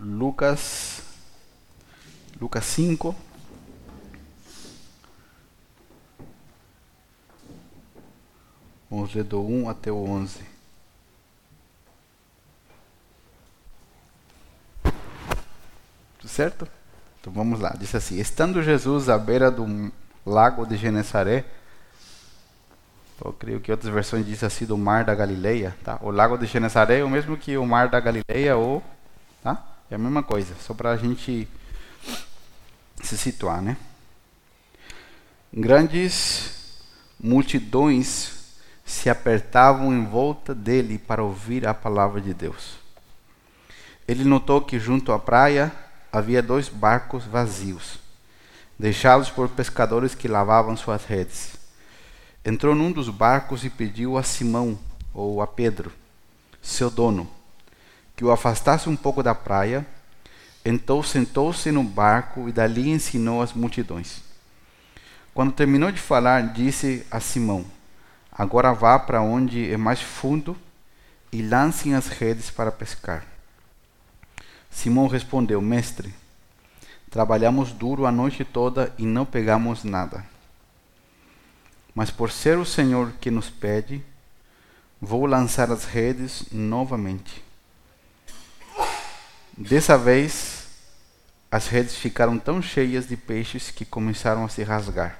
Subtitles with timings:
[0.00, 1.02] Lucas,
[2.40, 3.14] Lucas 5.
[8.90, 10.40] Vamos ler do 1 até o 11.
[16.18, 16.66] Tudo certo?
[17.20, 17.74] Então vamos lá.
[17.78, 19.92] Diz assim: Estando Jesus à beira do
[20.24, 21.44] lago de Genezaré,
[23.22, 25.98] eu creio que outras versões dizem assim do mar da Galileia, tá?
[26.00, 28.82] O lago de Genezaré é o mesmo que o mar da Galileia ou,
[29.42, 29.69] tá?
[29.90, 31.48] É a mesma coisa, só para a gente
[33.02, 33.76] se situar, né?
[35.52, 36.78] Grandes
[37.18, 38.54] multidões
[38.84, 42.76] se apertavam em volta dele para ouvir a palavra de Deus.
[44.06, 45.72] Ele notou que junto à praia
[46.12, 47.98] havia dois barcos vazios,
[48.78, 51.56] deixados por pescadores que lavavam suas redes.
[52.44, 54.78] Entrou num dos barcos e pediu a Simão,
[55.12, 55.90] ou a Pedro,
[56.62, 57.28] seu dono,
[58.20, 59.86] que o afastasse um pouco da praia.
[60.62, 64.20] Então sentou-se no barco e dali ensinou as multidões.
[65.32, 67.64] Quando terminou de falar, disse a Simão:
[68.30, 70.54] Agora vá para onde é mais fundo
[71.32, 73.24] e lancem as redes para pescar.
[74.70, 76.14] Simão respondeu: Mestre,
[77.10, 80.26] trabalhamos duro a noite toda e não pegamos nada.
[81.94, 84.04] Mas por ser o Senhor que nos pede,
[85.00, 87.48] vou lançar as redes novamente.
[89.60, 90.68] Dessa vez,
[91.50, 95.18] as redes ficaram tão cheias de peixes que começaram a se rasgar.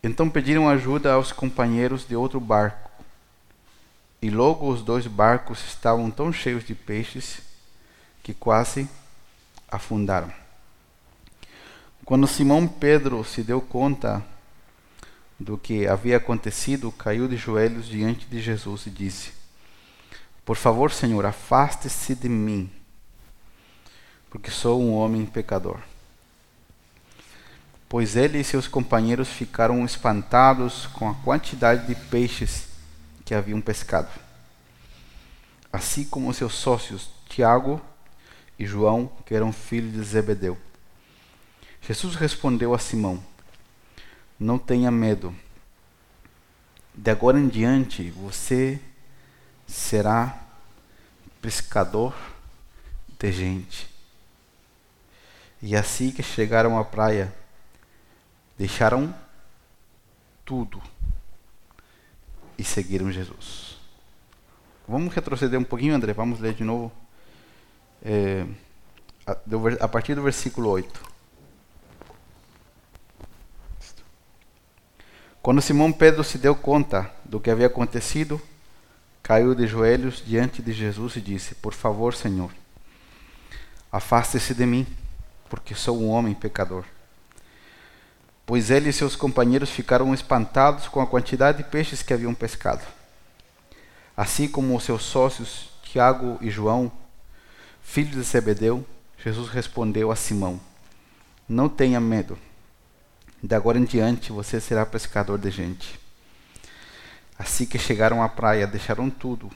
[0.00, 2.88] Então pediram ajuda aos companheiros de outro barco.
[4.22, 7.42] E logo os dois barcos estavam tão cheios de peixes
[8.22, 8.88] que quase
[9.68, 10.32] afundaram.
[12.04, 14.24] Quando Simão Pedro se deu conta
[15.38, 19.41] do que havia acontecido, caiu de joelhos diante de Jesus e disse:
[20.44, 22.70] Por favor, Senhor, afaste-se de mim,
[24.28, 25.78] porque sou um homem pecador.
[27.88, 32.66] Pois ele e seus companheiros ficaram espantados com a quantidade de peixes
[33.24, 34.08] que haviam pescado.
[35.72, 37.80] Assim como seus sócios Tiago
[38.58, 40.58] e João, que eram filhos de Zebedeu.
[41.80, 43.22] Jesus respondeu a Simão:
[44.38, 45.34] Não tenha medo.
[46.94, 48.80] De agora em diante você
[49.72, 50.38] será
[51.40, 52.14] pescador
[53.18, 53.90] de gente.
[55.62, 57.32] E assim que chegaram à praia,
[58.58, 59.14] deixaram
[60.44, 60.82] tudo
[62.58, 63.78] e seguiram Jesus.
[64.86, 66.12] Vamos retroceder um pouquinho, André?
[66.12, 66.92] Vamos ler de novo
[68.04, 68.44] é,
[69.80, 71.12] a, partir do versículo 8.
[75.40, 78.40] Quando Simão Pedro se deu conta do que havia acontecido,
[79.22, 82.50] caiu de joelhos diante de Jesus e disse: Por favor, Senhor,
[83.90, 84.86] afaste-se de mim,
[85.48, 86.84] porque sou um homem pecador.
[88.44, 92.82] Pois ele e seus companheiros ficaram espantados com a quantidade de peixes que haviam pescado.
[94.16, 96.90] Assim como os seus sócios Tiago e João
[97.82, 98.86] filho de Zebedeu,
[99.22, 100.60] Jesus respondeu a Simão:
[101.48, 102.38] Não tenha medo.
[103.42, 106.01] De agora em diante você será pescador de gente.
[107.42, 109.50] Assim que chegaram à praia, deixaram tudo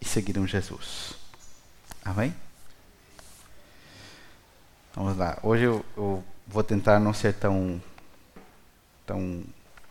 [0.00, 1.14] e seguiram Jesus.
[2.04, 2.32] Amém?
[4.94, 5.36] Vamos lá.
[5.42, 7.82] Hoje eu, eu vou tentar não ser tão
[9.04, 9.42] tão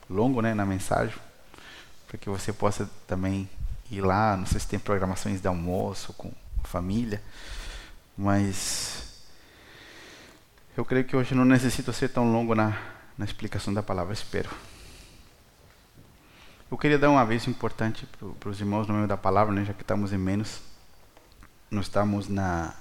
[0.10, 1.18] longo, né, na mensagem,
[2.08, 3.50] para que você possa também
[3.92, 4.38] ir lá.
[4.38, 6.32] Não sei se tem programações de almoço com
[6.64, 7.22] família,
[8.18, 9.22] mas
[10.78, 12.82] eu creio que hoje não necessito ser tão longo na,
[13.18, 14.50] na explicação da palavra, espero.
[16.72, 18.08] Eu queria dar um aviso importante
[18.40, 20.62] para os irmãos no meio da palavra, né, já que estamos em menos.
[21.72, 22.76] Nós estamos na,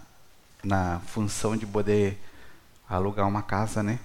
[0.62, 2.22] na função de poder
[2.87, 3.98] alugar uma casa, né,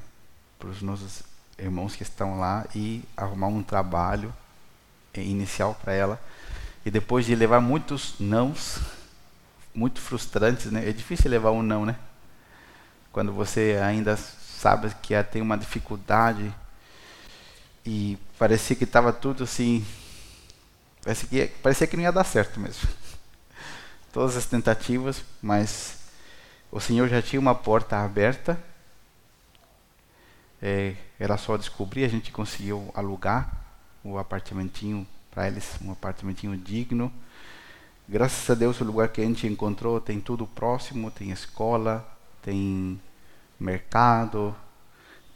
[0.58, 1.24] para os nossos
[1.60, 4.34] irmãos que estão lá e arrumar um trabalho
[5.14, 6.22] inicial para ela.
[6.86, 8.80] E depois de levar muitos nãos,
[9.76, 10.88] muito frustrantes, né?
[10.88, 11.98] É difícil levar um não, né?
[13.12, 16.54] Quando você ainda sabe que tem uma dificuldade
[17.86, 19.86] e parecia que estava tudo assim,
[21.04, 22.88] parecia que, parecia que não ia dar certo mesmo.
[24.12, 25.98] Todas as tentativas, mas
[26.72, 28.62] o Senhor já tinha uma porta aberta.
[30.62, 33.52] É, era só descobrir, a gente conseguiu alugar
[34.04, 37.12] o apartamentinho para eles, um apartamentinho digno
[38.08, 42.06] Graças a Deus, o lugar que a gente encontrou tem tudo próximo, tem escola,
[42.42, 43.00] tem
[43.58, 44.54] mercado,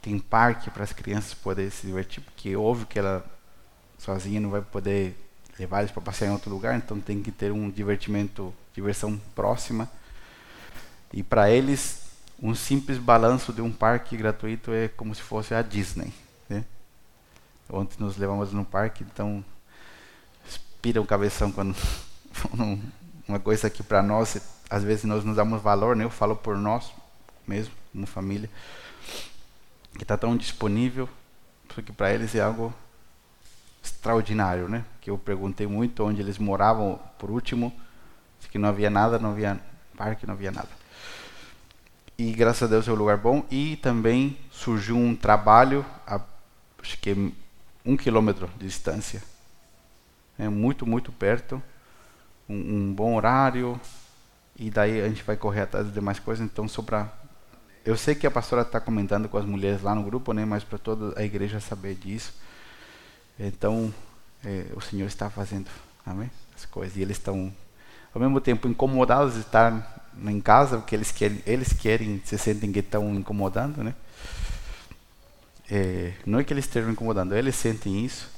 [0.08, 3.22] tem parque para as crianças poderem se divertir, porque é óbvio que ela
[3.98, 5.14] sozinha não vai poder
[5.58, 9.90] levar eles para passear em outro lugar, então tem que ter um divertimento, diversão próxima.
[11.12, 12.08] E para eles,
[12.40, 16.12] um simples balanço de um parque gratuito é como se fosse a Disney.
[16.48, 16.64] Né?
[17.68, 19.44] Ontem nos levamos no parque, então
[20.48, 21.76] espira o cabeção quando
[23.28, 24.40] uma coisa que para nós,
[24.70, 26.04] às vezes nós nos damos valor, né?
[26.04, 26.90] eu falo por nós
[27.46, 28.48] mesmo, como família,
[29.96, 31.08] que está tão disponível,
[31.74, 32.74] porque para eles é algo
[33.82, 34.84] extraordinário, né?
[35.00, 37.72] Que eu perguntei muito onde eles moravam por último,
[38.50, 39.60] que não havia nada, não havia
[39.96, 40.68] parque, não havia nada.
[42.16, 43.44] E graças a Deus é um lugar bom.
[43.50, 46.20] E também surgiu um trabalho, a,
[46.82, 47.32] acho que
[47.84, 49.22] um quilômetro de distância,
[50.38, 51.62] é muito muito perto,
[52.48, 53.80] um, um bom horário.
[54.56, 56.44] E daí a gente vai correr atrás de demais coisas.
[56.44, 57.12] Então só para
[57.84, 60.44] eu sei que a pastora está comentando com as mulheres lá no grupo, né?
[60.44, 62.34] Mas para toda a igreja saber disso.
[63.38, 63.92] Então,
[64.44, 65.70] é, o Senhor está fazendo,
[66.04, 66.30] amém?
[66.56, 67.54] As coisas e eles estão,
[68.14, 72.72] ao mesmo tempo, incomodados de estar em casa, porque eles querem, eles querem, se sentem
[72.72, 73.94] que estão incomodando, né?
[75.70, 78.30] É, não é que eles estejam incomodando, eles sentem isso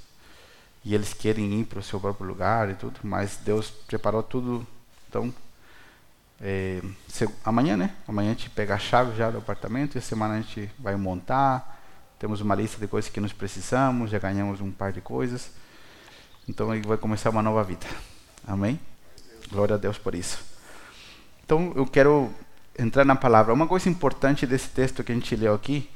[0.84, 4.66] e eles querem ir para o seu próprio lugar e tudo, mas Deus preparou tudo,
[5.08, 5.32] então
[6.40, 6.81] é,
[7.44, 7.94] amanhã, né?
[8.08, 10.96] Amanhã a gente pega a chave já do apartamento e a semana a gente vai
[10.96, 11.78] montar.
[12.19, 15.50] Temos uma lista de coisas que nós precisamos, já ganhamos um par de coisas.
[16.48, 17.87] Então aí vai começar uma nova vida.
[18.46, 18.81] Amém?
[19.50, 20.42] Glória a Deus por isso.
[21.44, 22.32] Então eu quero
[22.78, 23.52] entrar na palavra.
[23.52, 25.90] Uma coisa importante desse texto que a gente leu aqui.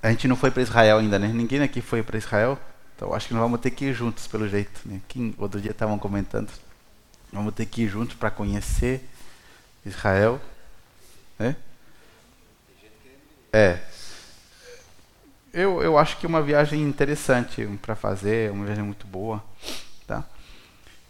[0.00, 1.28] A gente não foi para Israel ainda, né?
[1.28, 2.58] Ninguém aqui foi para Israel.
[2.94, 4.80] Então acho que nós vamos ter que ir juntos, pelo jeito.
[4.84, 5.00] Né?
[5.08, 6.50] Quem outro dia estavam comentando.
[7.34, 9.04] Vamos ter que ir juntos para conhecer
[9.84, 10.40] Israel.
[11.36, 11.56] Né?
[13.52, 13.80] É.
[15.52, 19.42] Eu, eu acho que é uma viagem interessante para fazer, uma viagem muito boa.
[20.06, 20.22] Tá?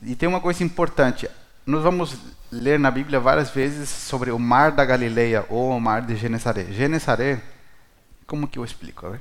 [0.03, 1.29] E tem uma coisa importante.
[1.67, 2.17] Nós vamos
[2.51, 6.65] ler na Bíblia várias vezes sobre o Mar da Galileia ou o Mar de Genesaré.
[6.73, 7.43] Genesaré,
[8.27, 9.19] como que eu explico?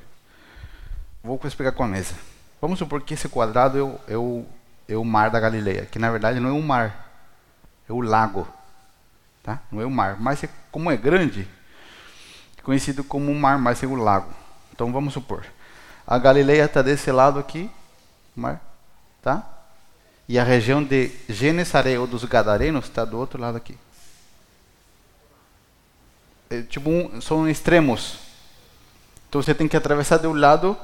[1.22, 2.16] Vou explicar com a mesa.
[2.62, 4.46] Vamos supor que esse quadrado é o,
[4.88, 7.12] é o mar da Galileia, que na verdade não é um mar,
[7.88, 8.48] é o lago,
[9.42, 9.62] tá?
[9.72, 11.48] Não é o mar, mas é, como é grande,
[12.64, 14.34] conhecido como um mar, mas é o lago.
[14.74, 15.46] Então vamos supor,
[16.06, 17.70] a Galileia está desse lado aqui,
[18.36, 18.62] mar,
[19.22, 19.48] tá?
[20.28, 23.78] E a região de Genesaré ou dos Gadarenos está do outro lado aqui.
[26.50, 28.20] É, tipo um, são extremos.
[29.28, 30.78] Então você tem que atravessar de um lado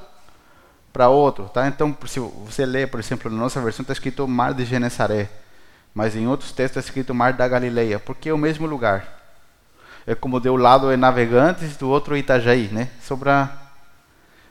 [0.91, 1.67] para outro, tá?
[1.67, 5.29] Então, se você lê, por exemplo, na nossa versão está escrito Mar de Genesaré,
[5.93, 9.17] mas em outros textos está escrito Mar da Galileia, porque é o mesmo lugar.
[10.05, 12.89] É como de um lado é Navegantes, do outro é Itajaí, né?
[13.01, 13.69] Só para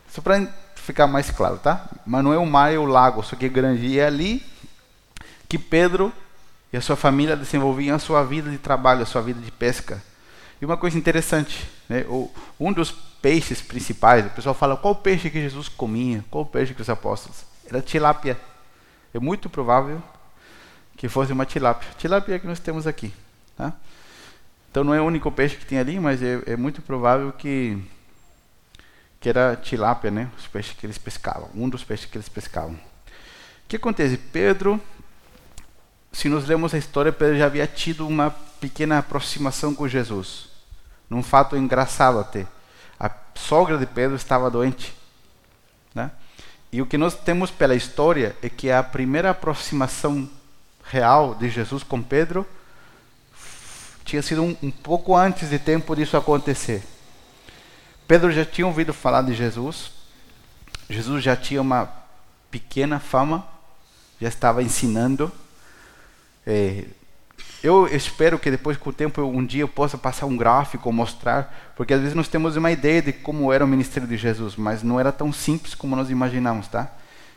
[0.09, 0.47] só para
[0.77, 1.87] ficar mais claro, tá?
[2.07, 3.87] Mas não é o mar, é o lago, só que é grande.
[3.87, 4.43] E é ali
[5.49, 6.13] que Pedro
[6.73, 10.03] e a sua família desenvolviam a sua vida de trabalho, a sua vida de pesca.
[10.61, 12.05] E uma coisa interessante, né?
[12.59, 14.27] Um dos peixes principais.
[14.27, 17.45] O pessoal fala qual peixe que Jesus comia, qual peixe que os apóstolos.
[17.67, 18.39] Era tilápia.
[19.13, 20.03] É muito provável
[20.97, 21.89] que fosse uma tilápia.
[21.97, 23.13] Tilápia é que nós temos aqui.
[23.57, 23.73] Tá?
[24.71, 27.79] Então não é o único peixe que tem ali, mas é, é muito provável que
[29.21, 30.31] que era tilápia, né?
[30.39, 32.75] Os peixes que eles pescavam, um dos peixes que eles pescavam.
[32.75, 32.79] O
[33.67, 34.17] que acontece?
[34.17, 34.81] Pedro,
[36.13, 40.51] se nós lemos a história, Pedro já havia tido uma pequena aproximação com Jesus,
[41.11, 42.47] num fato engraçado até
[43.39, 44.95] sogra de Pedro estava doente.
[45.95, 46.11] Né?
[46.73, 50.29] E o que nós temos pela história é que a primeira aproximação
[50.85, 52.47] real de Jesus com Pedro
[54.05, 56.83] tinha sido um, um pouco antes de tempo disso acontecer.
[58.07, 59.93] Pedro já tinha ouvido falar de Jesus,
[60.89, 61.93] Jesus já tinha uma
[62.51, 63.47] pequena fama,
[64.21, 65.31] já estava ensinando.
[66.47, 66.85] É,
[67.63, 71.73] eu espero que depois, com o tempo, um dia eu possa passar um gráfico, mostrar,
[71.75, 74.83] porque às vezes nós temos uma ideia de como era o ministério de Jesus, mas
[74.83, 76.89] não era tão simples como nós imaginamos, tá?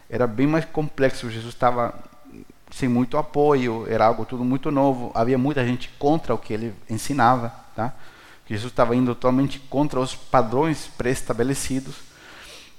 [0.09, 1.29] Era bem mais complexo.
[1.29, 1.95] Jesus estava
[2.69, 5.11] sem muito apoio, era algo tudo muito novo.
[5.15, 7.93] Havia muita gente contra o que ele ensinava, tá?
[8.47, 11.95] Jesus estava indo totalmente contra os padrões pré-estabelecidos.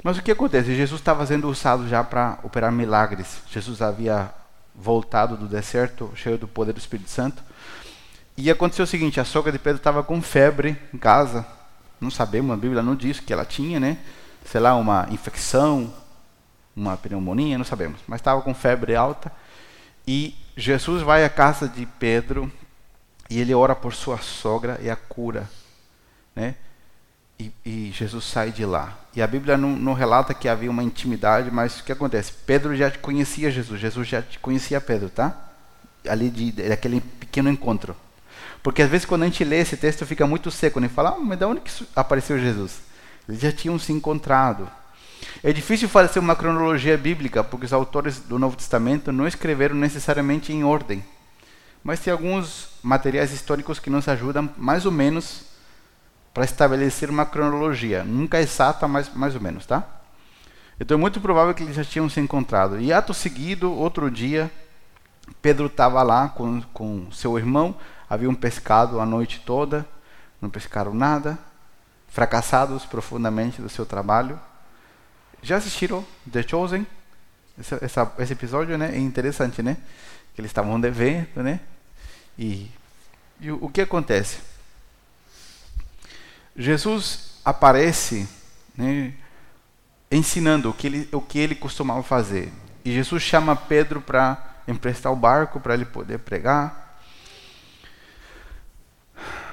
[0.02, 0.74] Mas o que acontece?
[0.74, 3.38] Jesus estava sendo usado já para operar milagres.
[3.50, 4.30] Jesus havia
[4.82, 7.42] voltado do deserto, cheio do poder do Espírito Santo.
[8.36, 11.46] E aconteceu o seguinte: a sogra de Pedro estava com febre em casa.
[12.00, 13.98] Não sabemos, a Bíblia não diz que ela tinha, né?
[14.44, 15.92] Sei lá, uma infecção,
[16.74, 18.00] uma pneumonia, não sabemos.
[18.08, 19.30] Mas estava com febre alta.
[20.06, 22.50] E Jesus vai à casa de Pedro
[23.30, 25.48] e ele ora por sua sogra e a cura,
[26.34, 26.56] né?
[27.42, 28.96] E, e, Jesus sai de lá.
[29.14, 32.32] E a Bíblia não, não, relata que havia uma intimidade, mas o que acontece?
[32.46, 35.50] Pedro já conhecia Jesus, Jesus já conhecia Pedro, tá?
[36.08, 37.96] ali de, daquele pequeno encontro.
[38.62, 40.88] Porque às vezes quando a gente lê esse texto fica muito seco, né?
[40.88, 42.80] Fala, ah, mas de onde que apareceu Jesus?
[43.28, 44.68] Eles já tinham se encontrado.
[45.42, 50.52] É difícil fazer uma cronologia bíblica, porque os autores do Novo Testamento não escreveram necessariamente
[50.52, 51.04] em ordem.
[51.82, 55.51] Mas tem alguns materiais históricos que nos ajudam mais ou menos
[56.32, 58.04] para estabelecer uma cronologia.
[58.04, 59.86] Nunca exata, mas mais ou menos, tá?
[60.80, 62.80] Então é muito provável que eles já tinham se encontrado.
[62.80, 64.50] E ato seguido, outro dia,
[65.40, 67.76] Pedro estava lá com, com seu irmão,
[68.08, 69.86] haviam pescado a noite toda,
[70.40, 71.38] não pescaram nada,
[72.08, 74.38] fracassados profundamente do seu trabalho.
[75.42, 76.86] Já assistiram The Chosen?
[77.58, 79.76] Esse, essa, esse episódio né, é interessante, né?
[80.34, 81.60] Que eles estavam devendo, né?
[82.38, 82.70] E,
[83.40, 84.38] e o, que acontece?
[86.56, 88.28] Jesus aparece
[88.76, 89.12] né,
[90.10, 92.52] ensinando o que, ele, o que ele costumava fazer.
[92.84, 96.98] E Jesus chama Pedro para emprestar o barco para ele poder pregar.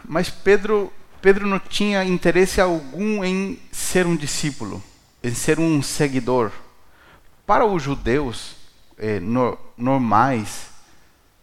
[0.04, 0.92] Mas Pedro,
[1.22, 4.84] Pedro não tinha interesse algum em ser um discípulo,
[5.24, 6.52] em ser um seguidor.
[7.46, 8.56] Para os judeus
[8.98, 10.70] é, no, normais,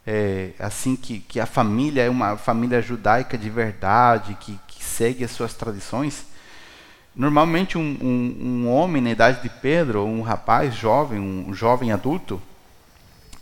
[0.07, 4.59] é, assim que, que a família é uma família judaica de verdade, que
[4.97, 6.25] segue as suas tradições,
[7.15, 12.41] normalmente um, um, um, homem na idade de Pedro, um rapaz jovem, um jovem adulto,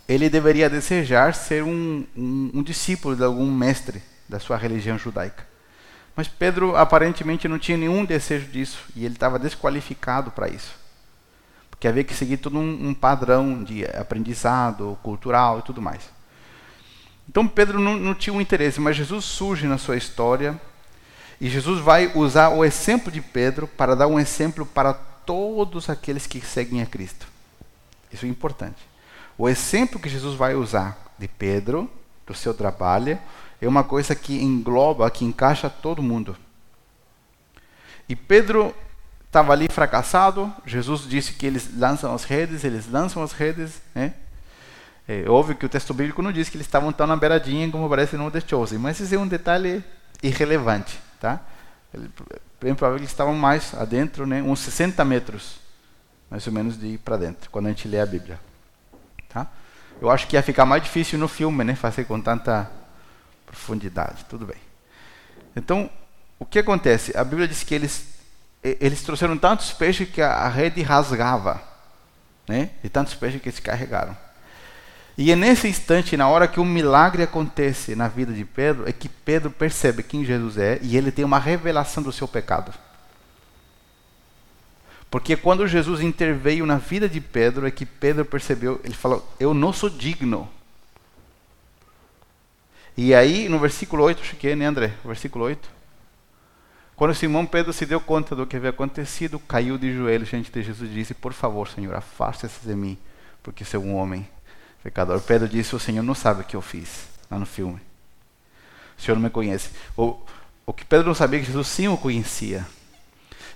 [0.09, 5.47] ele deveria desejar ser um, um discípulo de algum mestre da sua religião judaica.
[6.17, 10.75] Mas Pedro aparentemente não tinha nenhum desejo disso e ele estava desqualificado para isso.
[11.71, 16.03] Porque havia que seguir todo um, um padrão de aprendizado cultural e tudo mais.
[17.29, 20.61] Então Pedro não, não tinha um interesse, mas Jesus surge na sua história
[21.45, 26.27] e Jesus vai usar o exemplo de Pedro para dar um exemplo para todos aqueles
[26.27, 27.27] que seguem a Cristo.
[28.11, 28.79] Isso é importante.
[29.37, 31.91] O exemplo que Jesus vai usar de Pedro,
[32.27, 33.19] do seu trabalho,
[33.61, 36.35] é uma coisa que engloba, que encaixa todo mundo.
[38.09, 38.75] E Pedro
[39.27, 40.51] estava ali fracassado.
[40.65, 44.15] Jesus disse que eles lançam as redes, eles lançam as redes, né?
[45.07, 47.87] É óbvio que o texto bíblico não diz que eles estavam tão na beiradinha como
[47.87, 49.85] parece no The Chosen, mas esse é um detalhe
[50.23, 51.41] irrelevante, tá?
[51.95, 51.99] É
[52.61, 54.43] bem provável que eles estavam mais adentro, né?
[54.43, 55.57] Uns 60 metros,
[56.29, 58.39] mais ou menos, de ir para dentro, quando a gente lê a Bíblia,
[59.31, 59.47] tá?
[60.03, 61.75] Eu acho que ia ficar mais difícil no filme, né?
[61.75, 62.71] Fazer com tanta
[63.47, 64.59] profundidade, tudo bem.
[65.57, 65.89] Então,
[66.39, 67.17] o que acontece?
[67.17, 68.13] A Bíblia diz que eles
[68.63, 71.63] eles trouxeram tantos peixes que a rede rasgava,
[72.49, 72.71] né?
[72.83, 74.17] E tantos peixes que eles carregaram.
[75.17, 78.93] E é nesse instante, na hora que um milagre acontece na vida de Pedro, é
[78.93, 82.75] que Pedro percebe quem Jesus é e ele tem uma revelação do seu pecado.
[85.09, 89.55] Porque quando Jesus interveio na vida de Pedro, é que Pedro percebeu, ele falou: Eu
[89.55, 90.49] não sou digno.
[92.97, 94.93] E aí, no versículo 8, acho que é, né, André?
[95.05, 95.69] Versículo 8.
[96.97, 100.63] Quando Simão Pedro se deu conta do que havia acontecido, caiu de joelhos diante de
[100.63, 102.99] Jesus e disse: Por favor, Senhor, afaste-se de mim,
[103.41, 104.29] porque sou um homem
[104.85, 105.21] pecador.
[105.23, 107.81] Pedro disse: O Senhor não sabe o que eu fiz lá no filme.
[108.97, 109.71] O Senhor não me conhece.
[109.97, 110.17] O,
[110.67, 112.65] o que Pedro não sabia é que Jesus sim o conhecia.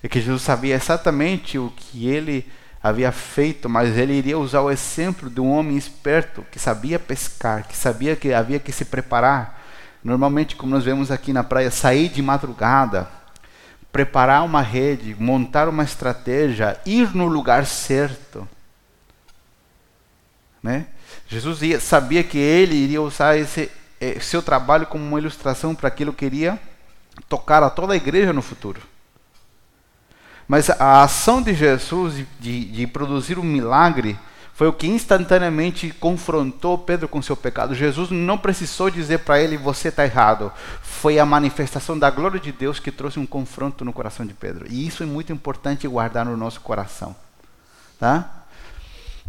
[0.02, 2.50] É que Jesus sabia exatamente o que ele
[2.82, 7.66] havia feito, mas ele iria usar o exemplo de um homem esperto que sabia pescar,
[7.66, 9.60] que sabia que havia que se preparar.
[10.02, 13.08] Normalmente, como nós vemos aqui na praia, sair de madrugada,
[13.90, 18.48] preparar uma rede, montar uma estratégia, ir no lugar certo.
[20.62, 20.86] Né?
[21.28, 25.88] Jesus ia, sabia que ele iria usar esse eh, seu trabalho como uma ilustração para
[25.88, 26.58] aquilo que iria
[27.28, 28.80] tocar a toda a igreja no futuro.
[30.46, 34.18] Mas a ação de Jesus de, de produzir um milagre
[34.54, 37.74] foi o que instantaneamente confrontou Pedro com seu pecado.
[37.74, 40.50] Jesus não precisou dizer para ele: Você está errado.
[40.82, 44.66] Foi a manifestação da glória de Deus que trouxe um confronto no coração de Pedro.
[44.68, 47.14] E isso é muito importante guardar no nosso coração.
[48.00, 48.37] Tá?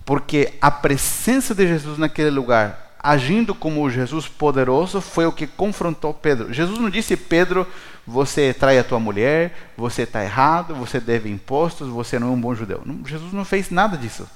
[0.09, 6.15] Porque a presença de Jesus naquele lugar, agindo como Jesus poderoso, foi o que confrontou
[6.15, 6.51] Pedro.
[6.51, 7.67] Jesus não disse, Pedro,
[8.07, 12.41] você trai a tua mulher, você está errado, você deve impostos, você não é um
[12.41, 12.81] bom judeu.
[12.83, 14.27] Não, Jesus não fez nada disso.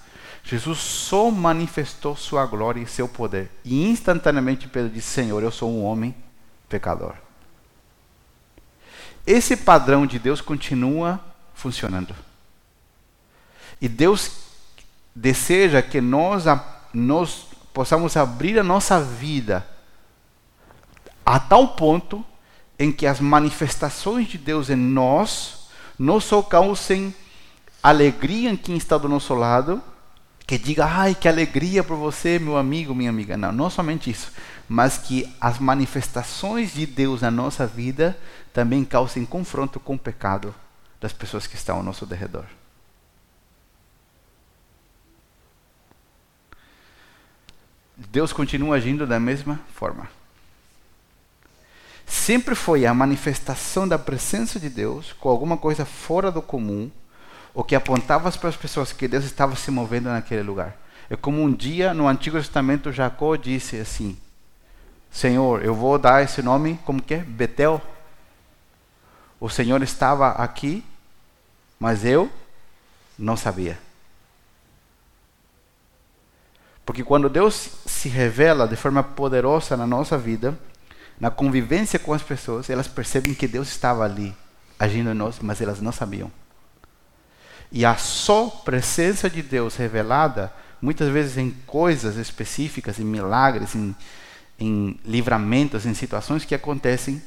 [0.43, 3.49] Jesus só manifestou sua glória e seu poder.
[3.65, 6.13] E instantaneamente Pedro disse: Senhor, eu sou um homem
[6.69, 7.15] pecador.
[9.25, 11.19] Esse padrão de Deus continua
[11.55, 12.13] funcionando.
[13.81, 14.42] E Deus
[15.15, 16.45] deseja que nós,
[16.93, 19.65] nós possamos abrir a nossa vida
[21.25, 22.23] a tal ponto
[22.77, 25.67] em que as manifestações de Deus em nós
[25.97, 27.15] não só causem
[27.81, 29.81] alegria em quem está do nosso lado,
[30.45, 33.37] que diga, ai, que alegria por você, meu amigo, minha amiga.
[33.37, 34.31] Não, não somente isso,
[34.67, 38.17] mas que as manifestações de Deus na nossa vida
[38.51, 40.53] também causem confronto com o pecado
[40.99, 42.45] das pessoas que estão ao nosso derredor.
[48.09, 50.07] Deus continua agindo da mesma forma.
[52.05, 56.91] Sempre foi a manifestação da presença de Deus com alguma coisa fora do comum,
[57.53, 60.77] o que apontava para as pessoas que Deus estava se movendo naquele lugar.
[61.09, 64.17] É como um dia no Antigo Testamento Jacó disse assim:
[65.11, 67.19] Senhor, eu vou dar esse nome como que é?
[67.19, 67.81] Betel.
[69.39, 70.83] O Senhor estava aqui,
[71.79, 72.31] mas eu
[73.17, 73.77] não sabia.
[76.85, 80.57] Porque quando Deus se revela de forma poderosa na nossa vida,
[81.19, 84.35] na convivência com as pessoas, elas percebem que Deus estava ali,
[84.77, 86.31] agindo em nós, mas elas não sabiam.
[87.71, 93.95] E a só presença de Deus revelada, muitas vezes em coisas específicas, em milagres, em,
[94.59, 97.21] em livramentos, em situações que acontecem,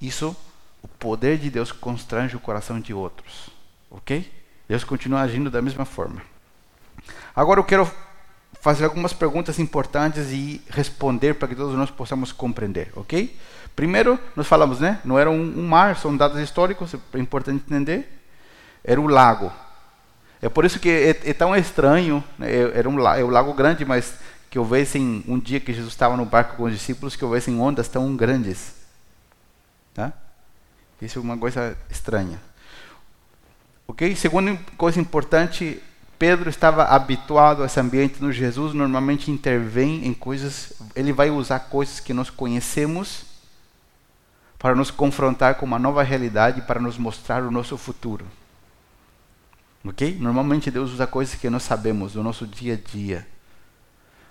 [0.00, 0.34] isso,
[0.82, 3.50] o poder de Deus constrange o coração de outros.
[3.90, 4.32] Ok?
[4.68, 6.22] Deus continua agindo da mesma forma.
[7.34, 7.90] Agora eu quero
[8.60, 13.36] fazer algumas perguntas importantes e responder para que todos nós possamos compreender, ok?
[13.74, 15.00] Primeiro, nós falamos, né?
[15.04, 18.20] Não era um, um mar, são dados históricos, é importante entender.
[18.84, 19.50] Era um lago.
[20.42, 22.50] É por isso que é, é tão estranho, né?
[22.50, 24.14] É, era um é um lago grande, mas
[24.50, 27.88] que houvessem um dia que Jesus estava no barco com os discípulos, que houvessem ondas
[27.88, 28.74] tão grandes.
[29.94, 30.12] Tá?
[31.00, 32.40] Isso é uma coisa estranha.
[33.86, 34.14] Ok?
[34.16, 35.80] Segunda coisa importante
[36.20, 41.60] Pedro estava habituado a esse ambiente no Jesus, normalmente intervém em coisas, ele vai usar
[41.60, 43.22] coisas que nós conhecemos
[44.58, 48.26] para nos confrontar com uma nova realidade, para nos mostrar o nosso futuro.
[49.82, 50.18] Ok?
[50.20, 53.26] Normalmente Deus usa coisas que nós sabemos do nosso dia a dia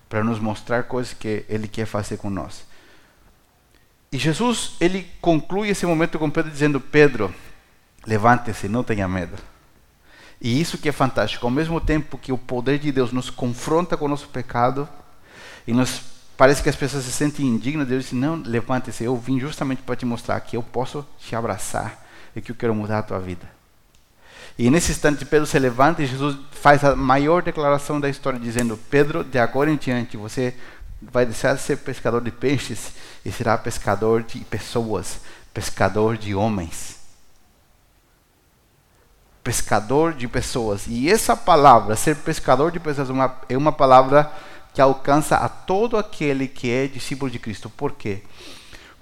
[0.07, 2.67] para nos mostrar coisas que Ele quer fazer com nós.
[4.11, 7.33] E Jesus, ele conclui esse momento com Pedro dizendo: Pedro,
[8.05, 9.41] levante-se, não tenha medo.
[10.41, 13.97] E isso que é fantástico, ao mesmo tempo que o poder de Deus nos confronta
[13.97, 14.87] com o nosso pecado
[15.67, 16.01] e nos
[16.37, 19.97] parece que as pessoas se sentem indignas, Deus diz: "Não, levante-se, eu vim justamente para
[19.97, 23.45] te mostrar que eu posso te abraçar e que eu quero mudar a tua vida".
[24.57, 28.79] E nesse instante Pedro se levanta e Jesus faz a maior declaração da história dizendo:
[28.89, 30.55] "Pedro, de agora em diante você
[31.01, 32.93] vai deixar de ser pescador de peixes
[33.25, 35.19] e será pescador de pessoas,
[35.53, 36.98] pescador de homens"
[39.43, 40.85] pescador de pessoas.
[40.87, 44.31] E essa palavra, ser pescador de pessoas, é uma, é uma palavra
[44.73, 47.69] que alcança a todo aquele que é discípulo de Cristo.
[47.69, 48.21] Por quê?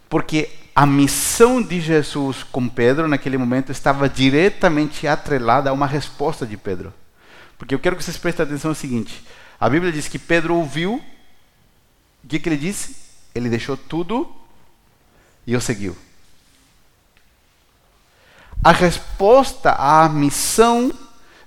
[0.10, 6.46] Porque a missão de Jesus com Pedro naquele momento estava diretamente atrelada a uma resposta
[6.46, 6.94] de Pedro.
[7.58, 9.26] Porque eu quero que vocês prestem atenção no seguinte:
[9.60, 11.02] a Bíblia diz que Pedro ouviu,
[12.24, 12.96] o que, que ele disse?
[13.36, 14.32] Ele deixou tudo
[15.46, 15.96] e o seguiu
[18.64, 20.92] a resposta à missão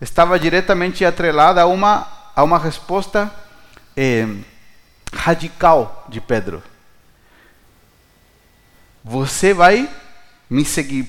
[0.01, 3.31] estava diretamente atrelada a uma, a uma resposta
[3.97, 4.27] eh,
[5.13, 6.63] radical de Pedro.
[9.05, 9.89] Você vai
[10.49, 11.05] me seguir.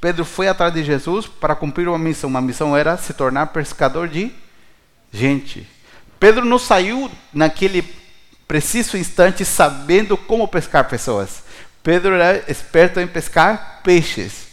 [0.00, 2.30] Pedro foi atrás de Jesus para cumprir uma missão.
[2.30, 4.32] Uma missão era se tornar pescador de
[5.12, 5.68] gente.
[6.18, 7.82] Pedro não saiu naquele
[8.48, 11.42] preciso instante sabendo como pescar pessoas.
[11.82, 14.45] Pedro era esperto em pescar peixes.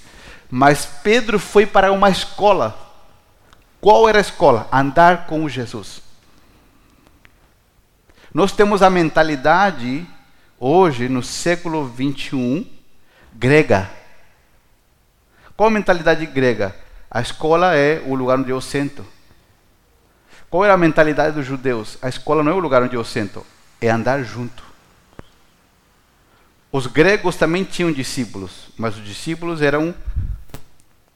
[0.55, 2.77] Mas Pedro foi para uma escola.
[3.81, 4.69] Qual era a escola?
[4.71, 5.99] Andar com Jesus.
[8.31, 10.05] Nós temos a mentalidade,
[10.59, 12.69] hoje, no século 21,
[13.33, 13.89] grega.
[15.57, 16.75] Qual a mentalidade grega?
[17.09, 19.03] A escola é o lugar onde eu sento.
[20.51, 21.97] Qual era a mentalidade dos judeus?
[21.99, 23.43] A escola não é o lugar onde eu sento,
[23.81, 24.63] é andar junto.
[26.71, 29.95] Os gregos também tinham discípulos, mas os discípulos eram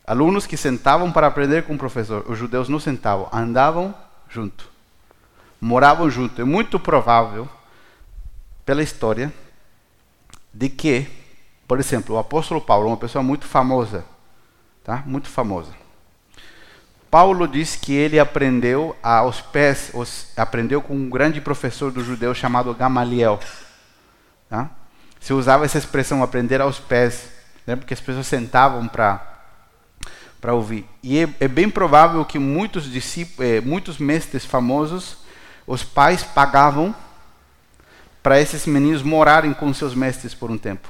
[0.07, 2.23] Alunos que sentavam para aprender com o professor.
[2.29, 3.93] Os judeus não sentavam, andavam
[4.29, 4.69] junto.
[5.59, 6.41] Moravam junto.
[6.41, 7.47] É muito provável,
[8.65, 9.33] pela história,
[10.53, 11.07] de que,
[11.67, 14.05] por exemplo, o apóstolo Paulo, uma pessoa muito famosa,
[14.81, 15.03] tá?
[15.05, 15.73] Muito famosa.
[17.11, 22.33] Paulo diz que ele aprendeu aos pés, os, aprendeu com um grande professor do judeu
[22.33, 23.39] chamado Gamaliel.
[24.49, 24.69] Tá?
[25.19, 27.29] Se usava essa expressão aprender aos pés,
[27.65, 27.75] né?
[27.75, 29.36] porque as pessoas sentavam para
[30.39, 30.85] para ouvir.
[31.01, 35.17] E é, é, bem provável que muitos discípulos, é, muitos mestres famosos,
[35.65, 36.95] os pais pagavam
[38.21, 40.89] para esses meninos morarem com seus mestres por um tempo,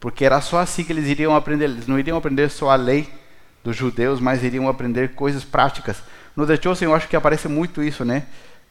[0.00, 1.66] porque era só assim que eles iriam aprender.
[1.66, 3.08] Eles não iriam aprender só a lei
[3.62, 6.02] dos judeus, mas iriam aprender coisas práticas.
[6.34, 8.24] No The Chosen eu acho que aparece muito isso, né?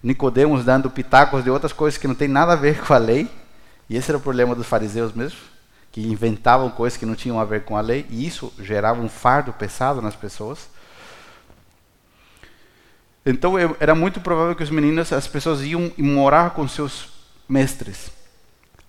[0.04, 3.30] Nicodemos dando pitacos de outras coisas que não tem nada a ver com a lei.
[3.90, 5.38] E esse era o problema dos fariseus mesmo,
[5.92, 9.10] que inventavam coisas que não tinham a ver com a lei, e isso gerava um
[9.10, 10.70] fardo pesado nas pessoas.
[13.26, 17.10] Então era muito provável que os meninos, as pessoas iam morar com seus
[17.48, 18.10] mestres.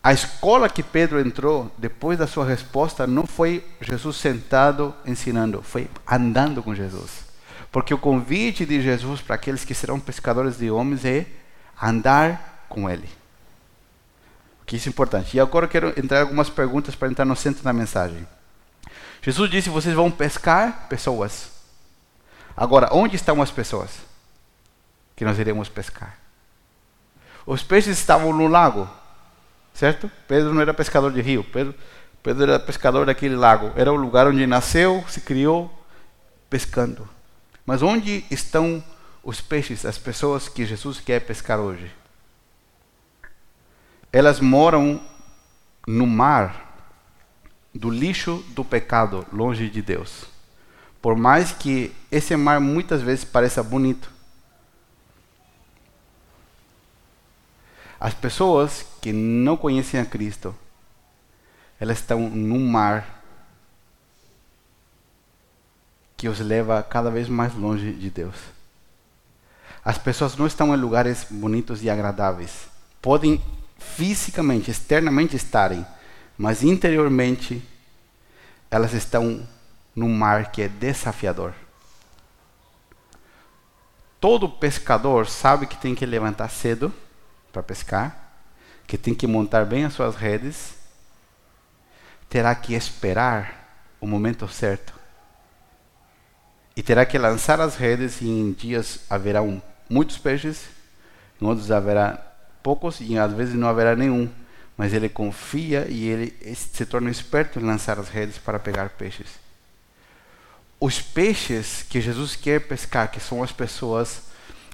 [0.03, 5.89] A escola que Pedro entrou depois da sua resposta não foi Jesus sentado ensinando, foi
[6.11, 7.25] andando com Jesus.
[7.71, 11.27] Porque o convite de Jesus para aqueles que serão pescadores de homens é
[11.81, 13.09] andar com Ele.
[14.65, 15.37] Que isso é importante.
[15.37, 18.27] E agora eu quero entrar algumas perguntas para entrar no centro da mensagem.
[19.21, 21.51] Jesus disse: vocês vão pescar pessoas.
[22.57, 23.91] Agora, onde estão as pessoas
[25.17, 26.19] que nós iremos pescar?
[27.47, 28.89] Os peixes estavam no lago,
[29.75, 30.11] certo?
[30.29, 31.75] Pedro não era pescador de rio, Pedro,
[32.23, 33.73] Pedro era pescador daquele lago.
[33.75, 35.73] Era o lugar onde nasceu, se criou,
[36.49, 37.09] pescando.
[37.67, 38.83] Mas onde estão
[39.25, 41.91] os peixes, as pessoas que Jesus quer pescar hoje?
[44.13, 45.01] Elas moram
[45.87, 46.91] no mar
[47.75, 50.27] do lixo do pecado, longe de Deus.
[51.01, 54.11] Por mais que esse mar muitas vezes pareça bonito.
[57.99, 60.55] As pessoas que não conhecem a Cristo,
[61.81, 63.23] elas estão no mar
[66.17, 68.37] que os leva cada vez mais longe de Deus.
[69.85, 72.69] As pessoas não estão em lugares bonitos e agradáveis.
[73.01, 73.43] Podem
[73.83, 75.85] fisicamente, externamente estarem,
[76.39, 77.63] mas interiormente
[78.71, 79.47] elas estão
[79.95, 81.53] num mar que é desafiador.
[84.21, 86.93] Todo pescador sabe que tem que levantar cedo
[87.53, 88.33] para pescar,
[88.87, 90.75] que tem que montar bem as suas redes,
[92.29, 95.03] terá que esperar o momento certo
[96.75, 100.65] e terá que lançar as redes e em dias haverá um, muitos peixes,
[101.41, 102.32] em outros haverá
[102.63, 104.29] poucos e às vezes não haverá nenhum.
[104.77, 109.27] Mas ele confia e ele se torna esperto em lançar as redes para pegar peixes.
[110.81, 114.23] Os peixes que Jesus quer pescar, que são as pessoas,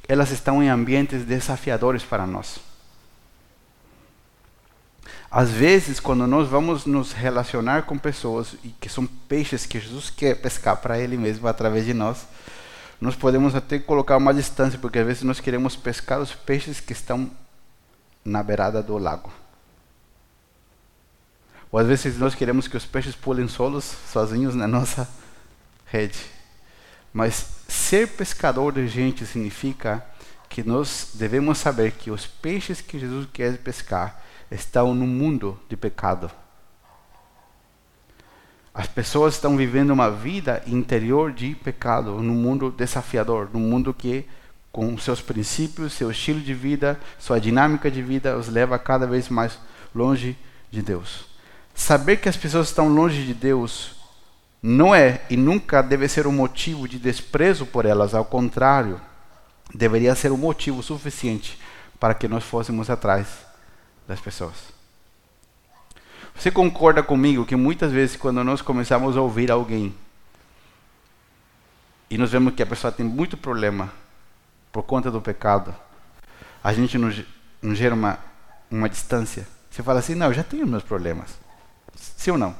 [0.08, 2.60] elas estão em ambientes desafiadores para nós.
[5.30, 10.08] Às vezes, quando nós vamos nos relacionar com pessoas e que são peixes que Jesus
[10.08, 12.26] quer pescar para Ele mesmo através de nós,
[12.98, 16.92] nós podemos até colocar uma distância, porque às vezes nós queremos pescar os peixes que
[16.92, 17.30] estão
[18.28, 19.32] na beirada do lago.
[21.70, 25.08] Ou às vezes nós queremos que os peixes pulem solos, sozinhos na nossa
[25.86, 26.18] rede.
[27.12, 30.04] Mas ser pescador de gente significa
[30.48, 35.76] que nós devemos saber que os peixes que Jesus quer pescar estão no mundo de
[35.76, 36.30] pecado.
[38.72, 44.24] As pessoas estão vivendo uma vida interior de pecado, num mundo desafiador, num mundo que,
[44.70, 49.28] com seus princípios, seu estilo de vida, sua dinâmica de vida, os leva cada vez
[49.28, 49.58] mais
[49.94, 50.36] longe
[50.70, 51.26] de Deus.
[51.74, 53.96] Saber que as pessoas estão longe de Deus
[54.62, 59.00] não é e nunca deve ser um motivo de desprezo por elas, ao contrário,
[59.72, 61.58] deveria ser um motivo suficiente
[62.00, 63.28] para que nós fôssemos atrás
[64.06, 64.54] das pessoas.
[66.34, 69.94] Você concorda comigo que muitas vezes, quando nós começamos a ouvir alguém
[72.10, 73.92] e nós vemos que a pessoa tem muito problema
[74.72, 75.74] por conta do pecado,
[76.62, 77.12] a gente não,
[77.62, 78.18] não gera uma,
[78.70, 79.46] uma distância?
[79.70, 81.38] Você fala assim: não, eu já tenho meus problemas.
[81.94, 82.54] Sim ou não?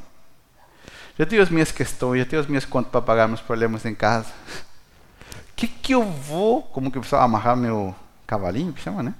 [1.18, 3.94] Já tenho as minhas questões, já tenho as minhas contas para pagar meus problemas em
[3.94, 4.28] casa.
[4.28, 7.94] O que, que eu vou, como que o pessoal amarrar meu
[8.26, 9.14] cavalinho, que chama, né?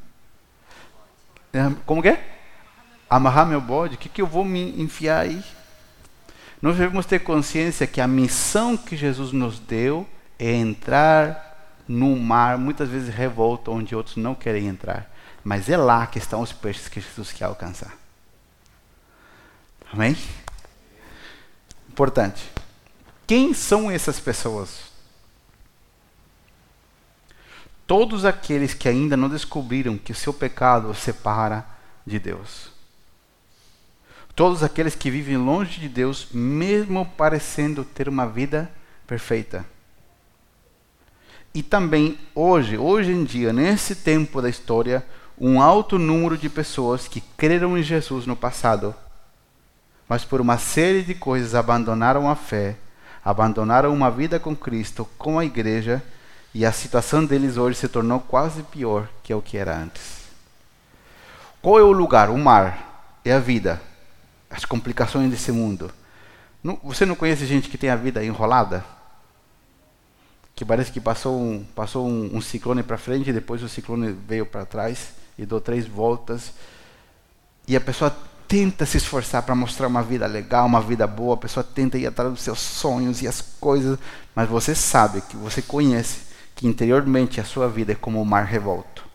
[1.53, 2.37] É, como que é?
[3.11, 3.96] Amarrar meu bode?
[3.96, 5.42] O que, que eu vou me enfiar aí?
[6.61, 10.07] Nós devemos ter consciência que a missão que Jesus nos deu
[10.38, 11.47] é entrar
[11.88, 15.11] no mar, muitas vezes revolto, onde outros não querem entrar.
[15.42, 17.96] Mas é lá que estão os peixes que Jesus quer alcançar.
[19.92, 20.16] Amém?
[21.88, 22.51] Importante.
[23.27, 24.88] Quem são essas pessoas?
[27.88, 31.66] todos aqueles que ainda não descobriram que o seu pecado os separa
[32.07, 32.70] de Deus.
[34.37, 38.70] Todos aqueles que vivem longe de Deus, mesmo parecendo ter uma vida
[39.07, 39.64] perfeita.
[41.58, 45.04] E também hoje, hoje em dia, nesse tempo da história,
[45.36, 48.94] um alto número de pessoas que creram em Jesus no passado,
[50.08, 52.76] mas por uma série de coisas abandonaram a fé,
[53.24, 56.00] abandonaram uma vida com Cristo, com a igreja
[56.54, 60.28] e a situação deles hoje se tornou quase pior que o que era antes.
[61.60, 62.30] Qual é o lugar?
[62.30, 63.18] O mar.
[63.24, 63.82] É a vida.
[64.48, 65.90] As complicações desse mundo.
[66.84, 68.84] Você não conhece gente que tem a vida enrolada?
[70.58, 74.44] Que parece que passou um, passou um, um ciclone para frente, depois o ciclone veio
[74.44, 76.52] para trás e deu três voltas.
[77.68, 78.10] E a pessoa
[78.48, 82.08] tenta se esforçar para mostrar uma vida legal, uma vida boa, a pessoa tenta ir
[82.08, 84.00] atrás dos seus sonhos e as coisas,
[84.34, 86.22] mas você sabe que você conhece
[86.56, 89.06] que interiormente a sua vida é como um mar revolto.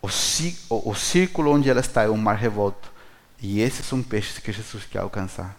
[0.00, 2.92] O, o, o círculo onde ela está é um mar revolto.
[3.42, 5.56] E esses são peixes que Jesus quer alcançar.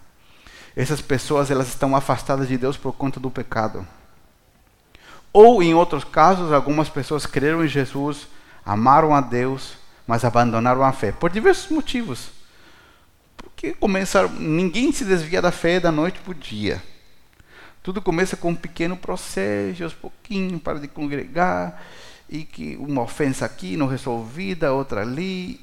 [0.73, 3.85] Essas pessoas elas estão afastadas de Deus por conta do pecado.
[5.31, 8.27] Ou, em outros casos, algumas pessoas creram em Jesus,
[8.65, 9.73] amaram a Deus,
[10.07, 12.31] mas abandonaram a fé, por diversos motivos.
[13.37, 16.81] Porque começaram, ninguém se desvia da fé da noite para o dia.
[17.83, 21.81] Tudo começa com um pequeno processo, aos pouquinhos, para de congregar,
[22.27, 25.59] e que uma ofensa aqui não resolvida, outra ali.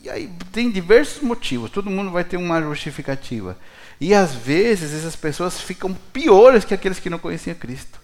[0.00, 3.58] E aí tem diversos motivos, todo mundo vai ter uma justificativa.
[4.00, 8.00] E às vezes essas pessoas ficam piores que aqueles que não conheciam Cristo.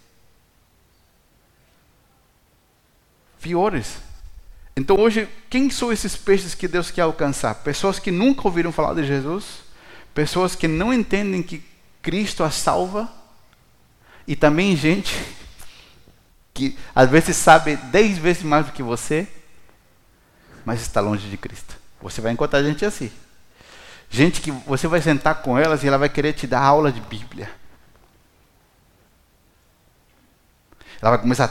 [3.45, 3.99] Piores.
[4.75, 7.57] Então hoje, quem são esses peixes que Deus quer alcançar?
[7.57, 9.45] Pessoas que nunca ouviram falar de Jesus,
[10.15, 11.63] pessoas que não entendem que
[12.01, 13.13] Cristo as salva,
[14.27, 15.15] e também gente
[16.55, 19.29] que às vezes sabe dez vezes mais do que você,
[20.65, 21.77] mas está longe de Cristo.
[22.01, 23.13] Você vai encontrar gente assim.
[24.09, 27.01] Gente que você vai sentar com elas e ela vai querer te dar aula de
[27.03, 27.51] Bíblia.
[31.01, 31.51] Ela vai começar.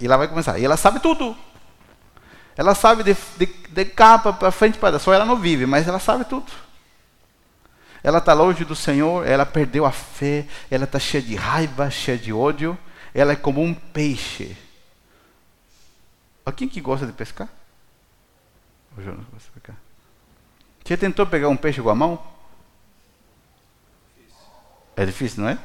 [0.00, 0.58] E ela vai começar.
[0.58, 1.36] E ela sabe tudo.
[2.56, 5.98] Ela sabe de, de, de capa para frente para Só ela não vive, mas ela
[5.98, 6.50] sabe tudo.
[8.02, 12.18] Ela está longe do Senhor, ela perdeu a fé, ela está cheia de raiva, cheia
[12.18, 12.76] de ódio.
[13.14, 14.56] Ela é como um peixe.
[16.56, 17.48] Quem que gosta de pescar?
[18.96, 19.76] O Jonas gosta de pescar.
[20.84, 22.22] Você tentou pegar um peixe com a mão?
[24.96, 25.58] É difícil, não é?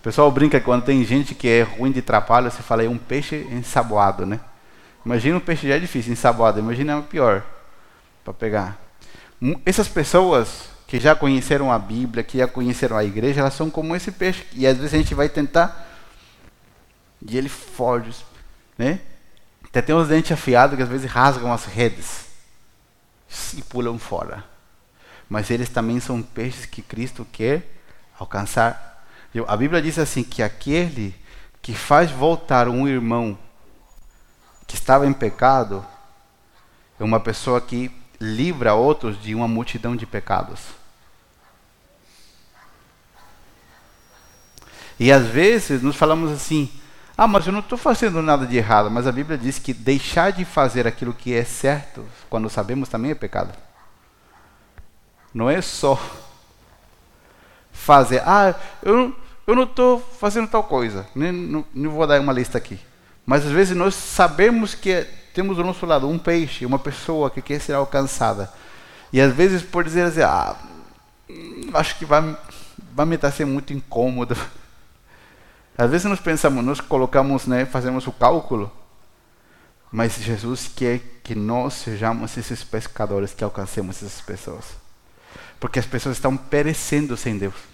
[0.00, 2.88] O pessoal brinca que quando tem gente que é ruim de trapalho, você fala, é
[2.88, 4.40] um peixe ensaboado, né?
[5.04, 6.58] Imagina um peixe já é difícil, ensaboado.
[6.58, 7.44] Imagina o pior
[8.24, 8.78] para pegar.
[9.64, 13.94] Essas pessoas que já conheceram a Bíblia, que já conheceram a igreja, elas são como
[13.94, 14.46] esse peixe.
[14.54, 15.86] E às vezes a gente vai tentar
[17.20, 18.16] e ele foge,
[18.78, 19.00] né?
[19.64, 22.24] Até tem uns dentes afiados que às vezes rasgam as redes
[23.54, 24.42] e pulam fora.
[25.28, 27.70] Mas eles também são peixes que Cristo quer
[28.18, 28.89] alcançar
[29.46, 31.14] a Bíblia diz assim que aquele
[31.62, 33.38] que faz voltar um irmão
[34.66, 35.84] que estava em pecado
[36.98, 37.90] é uma pessoa que
[38.20, 40.60] livra outros de uma multidão de pecados.
[44.98, 46.70] E às vezes nós falamos assim:
[47.16, 48.90] ah, mas eu não estou fazendo nada de errado.
[48.90, 53.10] Mas a Bíblia diz que deixar de fazer aquilo que é certo, quando sabemos também
[53.10, 53.52] é pecado.
[55.32, 55.98] Não é só
[57.80, 58.22] fazer.
[58.24, 59.14] Ah, eu,
[59.46, 61.06] eu não estou fazendo tal coisa.
[61.14, 62.78] Nem, não, vou dar uma lista aqui.
[63.24, 67.40] Mas às vezes nós sabemos que temos do nosso lado um peixe, uma pessoa que
[67.40, 68.52] quer ser alcançada.
[69.12, 70.56] E às vezes por dizer assim, ah,
[71.74, 72.36] acho que vai,
[72.92, 74.36] vai me sendo muito incômodo.
[75.78, 78.70] Às vezes nós pensamos, nós colocamos, né, fazemos o cálculo,
[79.90, 84.64] mas Jesus quer que nós sejamos esses pescadores que alcancemos essas pessoas.
[85.58, 87.69] Porque as pessoas estão perecendo sem Deus.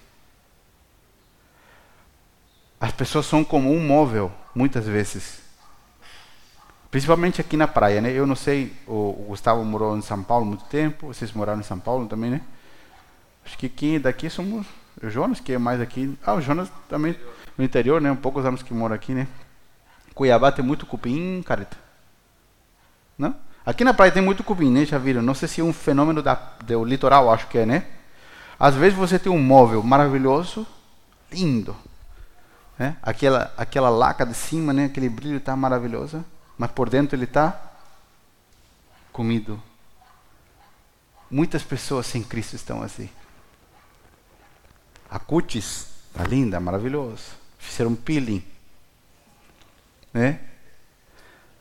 [2.81, 5.41] As pessoas são como um móvel, muitas vezes.
[6.91, 8.11] Principalmente aqui na praia, né?
[8.11, 11.79] Eu não sei, o, Gustavo morou em São Paulo muito tempo, vocês moraram em São
[11.79, 12.41] Paulo também, né?
[13.45, 14.67] Acho que aqui daqui somos
[15.03, 16.17] o Jonas, que é mais aqui.
[16.25, 17.17] Ah, o Jonas também
[17.57, 18.11] no interior, né?
[18.11, 19.27] Um poucos anos que mora aqui, né?
[20.15, 21.77] Cuiabá tem muito cupim, careta.
[23.19, 23.35] Não?
[23.65, 24.85] Aqui na praia tem muito cupim, né?
[24.85, 25.23] Já viram?
[25.23, 26.35] Não sei se é um fenômeno da,
[26.65, 27.85] do litoral, acho que é, né?
[28.59, 30.67] Às vezes você tem um móvel maravilhoso,
[31.31, 31.77] lindo.
[32.79, 32.97] Né?
[33.03, 34.87] Aquela, aquela laca de cima, né?
[34.87, 36.25] aquele brilho está maravilhoso,
[36.59, 37.59] mas por dentro ele está
[39.13, 39.63] comido.
[41.31, 43.09] Muitas pessoas sem Cristo estão assim.
[45.11, 47.25] A cutis está linda, maravilhoso.
[47.59, 48.45] Fizeram peeling.
[50.13, 50.41] Né?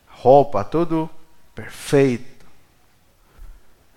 [0.08, 1.10] Roupa, tudo
[1.54, 2.46] perfeito.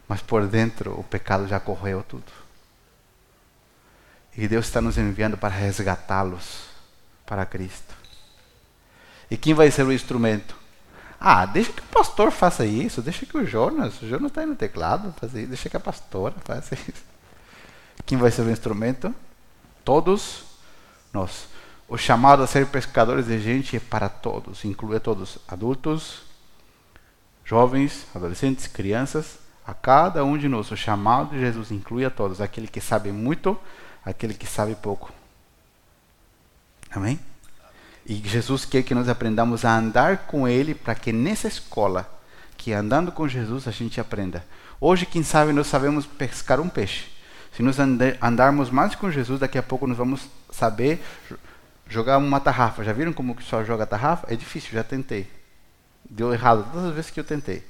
[0.08, 2.32] Mas por dentro o pecado já correu tudo.
[4.36, 6.69] E Deus está nos enviando para resgatá-los
[7.30, 7.94] para Cristo.
[9.30, 10.56] E quem vai ser o instrumento?
[11.20, 14.48] Ah, deixa que o pastor faça isso, deixa que o Jonas, o Jonas está aí
[14.48, 17.04] no teclado, fazer isso, deixa que a pastora faça isso.
[18.04, 19.14] Quem vai ser o instrumento?
[19.86, 20.44] Todos
[21.14, 21.48] nós.
[21.88, 26.24] O chamado a ser pescadores de gente é para todos, inclui todos, adultos,
[27.46, 29.38] jovens, adolescentes, crianças,
[29.68, 30.72] a cada um de nós.
[30.72, 33.56] O chamado de Jesus inclui a todos, aquele que sabe muito,
[34.04, 35.19] aquele que sabe pouco.
[36.92, 37.20] Amém?
[38.06, 42.10] E Jesus quer que nós aprendamos a andar com Ele para que nessa escola,
[42.58, 44.44] que andando com Jesus a gente aprenda.
[44.82, 47.06] Hoje, quem sabe, nós sabemos pescar um peixe.
[47.56, 51.04] Se nós andarmos mais com Jesus, daqui a pouco nós vamos saber
[51.88, 52.84] jogar uma tarrafa.
[52.84, 54.32] Já viram como que só joga tarrafa?
[54.32, 55.30] É difícil, já tentei.
[56.10, 57.64] Deu errado todas as vezes que eu tentei.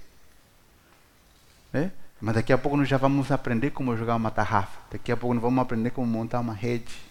[1.73, 1.89] É?
[2.21, 4.77] Mas daqui a pouco nós já vamos aprender como jogar uma tarrafa.
[4.91, 7.08] Daqui a pouco nós vamos aprender como montar uma rede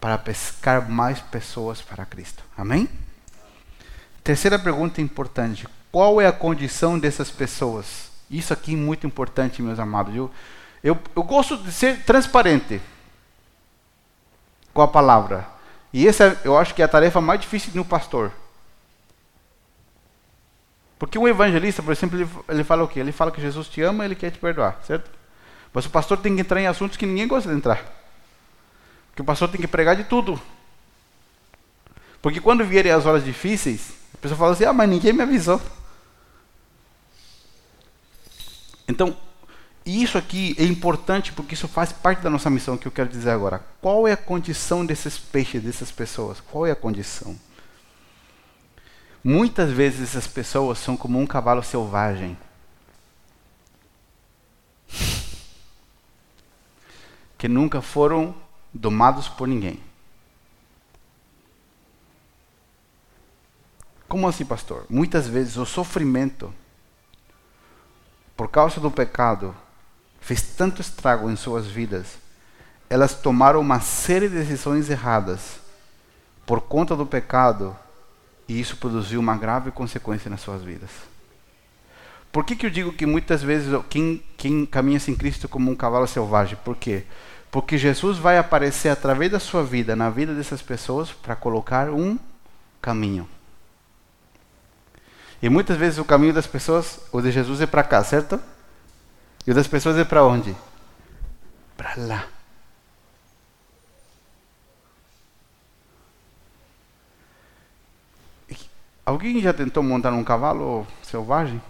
[0.00, 2.42] para pescar mais pessoas para Cristo.
[2.56, 2.88] Amém?
[4.22, 8.10] Terceira pergunta importante: qual é a condição dessas pessoas?
[8.30, 10.14] Isso aqui é muito importante, meus amados.
[10.14, 10.30] Eu,
[10.82, 12.80] eu, eu gosto de ser transparente
[14.74, 15.46] com a palavra.
[15.92, 18.32] E essa eu acho que é a tarefa mais difícil de um pastor.
[20.98, 23.00] Porque um evangelista, por exemplo, ele, ele fala o quê?
[23.00, 25.10] Ele fala que Jesus te ama e ele quer te perdoar, certo?
[25.72, 27.95] Mas o pastor tem que entrar em assuntos que ninguém gosta de entrar.
[29.16, 30.38] Porque o pastor tem que pregar de tudo.
[32.20, 35.58] Porque quando vierem as horas difíceis, a pessoa fala assim: ah, mas ninguém me avisou.
[38.86, 39.16] Então,
[39.86, 43.30] isso aqui é importante porque isso faz parte da nossa missão que eu quero dizer
[43.30, 43.64] agora.
[43.80, 46.38] Qual é a condição desses peixes, dessas pessoas?
[46.38, 47.34] Qual é a condição?
[49.24, 52.36] Muitas vezes essas pessoas são como um cavalo selvagem.
[57.38, 58.34] Que nunca foram
[58.76, 59.80] domados por ninguém.
[64.08, 64.86] Como assim, pastor?
[64.88, 66.52] Muitas vezes o sofrimento,
[68.36, 69.54] por causa do pecado,
[70.20, 72.18] fez tanto estrago em suas vidas,
[72.88, 75.58] elas tomaram uma série de decisões erradas
[76.44, 77.76] por conta do pecado
[78.48, 80.90] e isso produziu uma grave consequência nas suas vidas.
[82.30, 85.74] Por que, que eu digo que muitas vezes quem, quem caminha sem Cristo como um
[85.74, 86.56] cavalo selvagem?
[86.64, 87.02] Por quê?
[87.02, 87.16] Porque
[87.78, 92.18] Jesus vai aparecer através da sua vida, na vida dessas pessoas, para colocar um
[92.80, 93.28] caminho.
[95.42, 98.40] E muitas vezes o caminho das pessoas, o de Jesus é para cá, certo?
[99.46, 100.56] E o das pessoas é para onde?
[101.76, 102.26] Para lá.
[109.04, 111.62] Alguém já tentou montar um cavalo selvagem?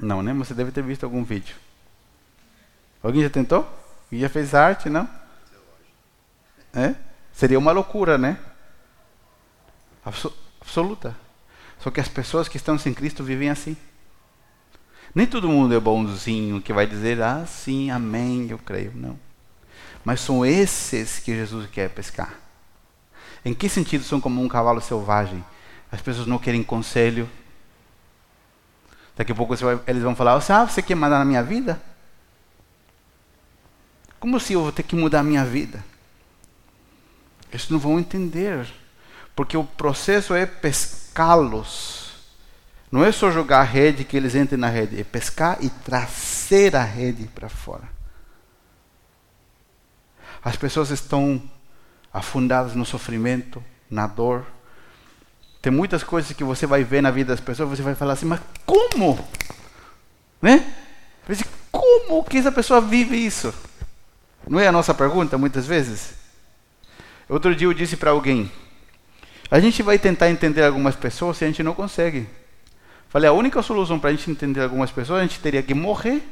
[0.00, 0.34] Não, né?
[0.34, 1.54] Você deve ter visto algum vídeo.
[3.02, 3.64] Alguém já tentou?
[4.10, 5.08] E já fez arte, não?
[6.72, 6.94] É?
[7.32, 8.38] Seria uma loucura, né?
[10.60, 11.16] Absoluta.
[11.80, 13.76] Só que as pessoas que estão sem Cristo vivem assim.
[15.14, 18.92] Nem todo mundo é bonzinho que vai dizer, ah, sim, amém, eu creio.
[18.94, 19.18] Não.
[20.04, 22.34] Mas são esses que Jesus quer pescar.
[23.44, 25.44] Em que sentido são como um cavalo selvagem?
[25.90, 27.28] As pessoas não querem conselho.
[29.16, 29.54] Daqui a pouco
[29.86, 31.80] eles vão falar: ah, você quer mandar na minha vida?
[34.18, 35.84] Como se eu vou ter que mudar a minha vida?
[37.50, 38.66] Eles não vão entender.
[39.34, 42.06] Porque o processo é pescá-los.
[42.90, 46.74] Não é só jogar a rede que eles entrem na rede, é pescar e trazer
[46.76, 47.88] a rede para fora.
[50.42, 51.42] As pessoas estão
[52.12, 54.46] afundadas no sofrimento, na dor,
[55.60, 58.24] tem muitas coisas que você vai ver na vida das pessoas, você vai falar assim,
[58.26, 59.18] mas como?
[60.40, 60.72] Né?
[61.72, 63.52] Como que essa pessoa vive isso?
[64.48, 66.14] Não é a nossa pergunta muitas vezes?
[67.28, 68.50] Outro dia eu disse para alguém:
[69.50, 72.28] a gente vai tentar entender algumas pessoas se a gente não consegue.
[73.08, 76.22] Falei: a única solução para a gente entender algumas pessoas, a gente teria que morrer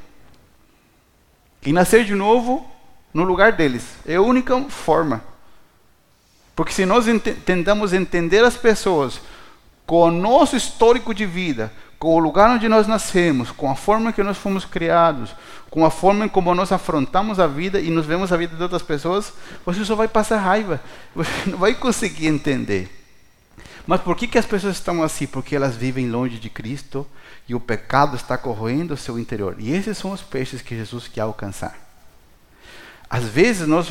[1.65, 2.71] e nascer de novo
[3.13, 3.97] no lugar deles.
[4.07, 5.23] É a única forma.
[6.55, 9.21] Porque se nós ent tentamos entender as pessoas
[9.87, 11.73] com o nosso histórico de vida,
[12.05, 15.35] com o lugar onde nós nascemos, com a forma que nós fomos criados,
[15.71, 18.83] com a forma como nós afrontamos a vida e nos vemos a vida de outras
[18.83, 19.33] pessoas,
[19.65, 20.83] você só vai passar raiva,
[21.17, 22.95] você não vai conseguir entender.
[23.87, 25.27] Mas por que, que as pessoas estão assim?
[25.27, 27.07] Porque elas vivem longe de Cristo
[27.49, 29.57] e o pecado está corroendo o seu interior.
[29.59, 31.75] E esses são os peixes que Jesus quer alcançar.
[33.09, 33.91] Às vezes nós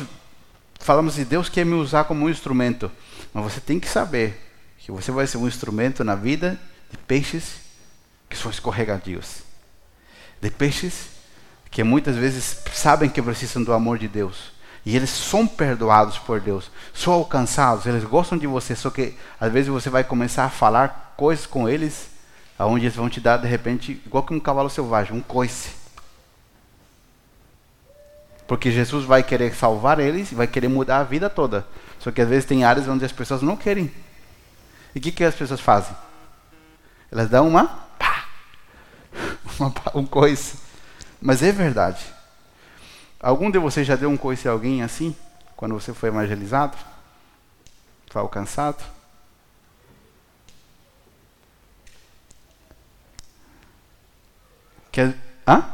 [0.78, 2.92] falamos de Deus quer me usar como um instrumento,
[3.32, 4.40] mas você tem que saber
[4.78, 6.56] que você vai ser um instrumento na vida
[6.92, 7.63] de peixes
[8.34, 9.42] que são escorregadios,
[10.40, 11.14] de peixes
[11.70, 14.52] que muitas vezes sabem que precisam do amor de Deus.
[14.86, 19.50] E eles são perdoados por Deus, são alcançados, eles gostam de você, só que às
[19.50, 22.08] vezes você vai começar a falar coisas com eles,
[22.58, 25.70] aonde eles vão te dar de repente, igual que um cavalo selvagem, um coice.
[28.46, 31.66] Porque Jesus vai querer salvar eles e vai querer mudar a vida toda.
[31.98, 33.90] Só que às vezes tem áreas onde as pessoas não querem.
[34.94, 35.96] E o que, que as pessoas fazem?
[37.10, 37.66] Elas dão uma,
[37.98, 38.13] pá,
[39.60, 40.58] uma um coice.
[41.20, 42.04] Mas é verdade.
[43.20, 45.16] Algum de vocês já deu um coice a alguém assim?
[45.56, 46.76] Quando você foi evangelizado?
[48.14, 48.78] para alcançado?
[54.92, 55.64] Quer, hã?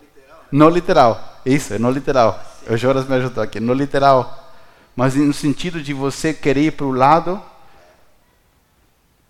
[0.00, 0.48] Literal.
[0.50, 1.40] Não literal.
[1.44, 2.42] Isso, é no literal.
[2.66, 3.60] O Jonas me ajudou aqui.
[3.60, 4.50] No literal.
[4.96, 7.42] Mas no sentido de você querer ir para o lado.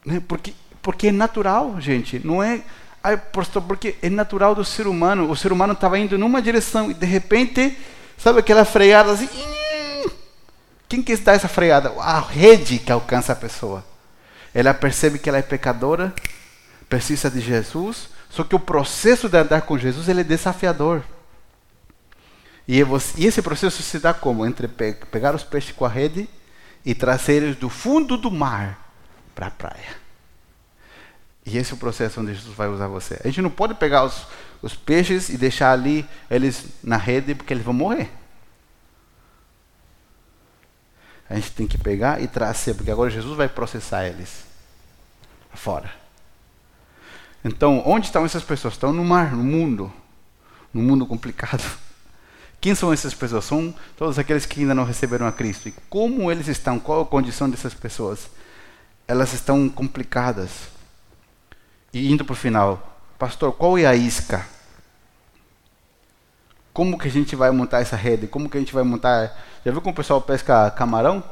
[0.06, 0.22] Né?
[0.28, 2.24] Porque, porque é natural, gente.
[2.24, 2.62] Não é.
[3.06, 5.30] Ai, pastor, porque é natural do ser humano.
[5.30, 7.76] O ser humano estava indo numa direção e de repente,
[8.16, 9.28] sabe aquela freada assim.
[10.88, 11.92] Quem quer dar essa freada?
[12.00, 13.84] A rede que alcança a pessoa.
[14.54, 16.14] Ela percebe que ela é pecadora,
[16.88, 21.02] precisa de Jesus, só que o processo de andar com Jesus ele é desafiador.
[22.66, 22.82] E,
[23.18, 24.46] esse processo se dá como?
[24.46, 26.26] Entre pegar os peixes com a rede
[26.82, 28.94] e trazer eles do fundo do mar
[29.34, 30.03] para a praia.
[31.46, 33.20] E esse é o processo onde Jesus vai usar você.
[33.22, 34.26] A gente não pode pegar os,
[34.62, 38.10] os peixes e deixar ali eles na rede porque eles vão morrer.
[41.28, 44.44] A gente tem que pegar e trazer, porque agora Jesus vai processar eles
[45.54, 45.90] fora.
[47.44, 48.74] Então, onde estão essas pessoas?
[48.74, 49.92] Estão no mar, no mundo,
[50.72, 51.62] no mundo complicado.
[52.60, 53.44] Quem são essas pessoas?
[53.44, 55.68] São todos aqueles que ainda não receberam a Cristo.
[55.68, 56.78] E como eles estão?
[56.78, 58.30] Qual a condição dessas pessoas?
[59.06, 60.73] Elas estão complicadas.
[61.94, 64.44] E indo para o final, pastor, qual é a isca?
[66.72, 68.26] Como que a gente vai montar essa rede?
[68.26, 69.28] Como que a gente vai montar?
[69.64, 71.22] Já viu como o pessoal pesca camarão?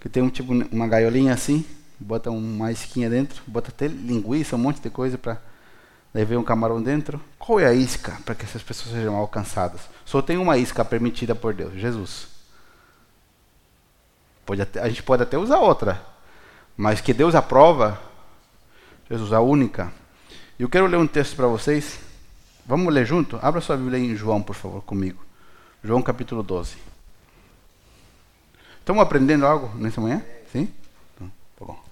[0.00, 1.62] Que tem um tipo uma gaiolinha assim,
[2.00, 5.38] bota uma isquinha dentro, bota até linguiça, um monte de coisa para
[6.14, 7.20] vem um camarão dentro.
[7.38, 9.82] Qual é a isca para que essas pessoas sejam alcançadas?
[10.06, 12.28] Só tem uma isca permitida por Deus, Jesus.
[14.46, 16.00] Pode até, a gente pode até usar outra,
[16.74, 18.00] mas que Deus aprova,
[19.10, 19.92] Jesus a única.
[20.58, 22.00] Eu quero ler um texto para vocês
[22.68, 23.38] Vamos ler junto?
[23.40, 25.24] Abra sua Bíblia em João, por favor, comigo.
[25.82, 26.76] João capítulo 12.
[28.78, 30.22] Estamos aprendendo algo nessa manhã?
[30.52, 30.70] Sim?
[31.14, 31.82] Então, tá bom.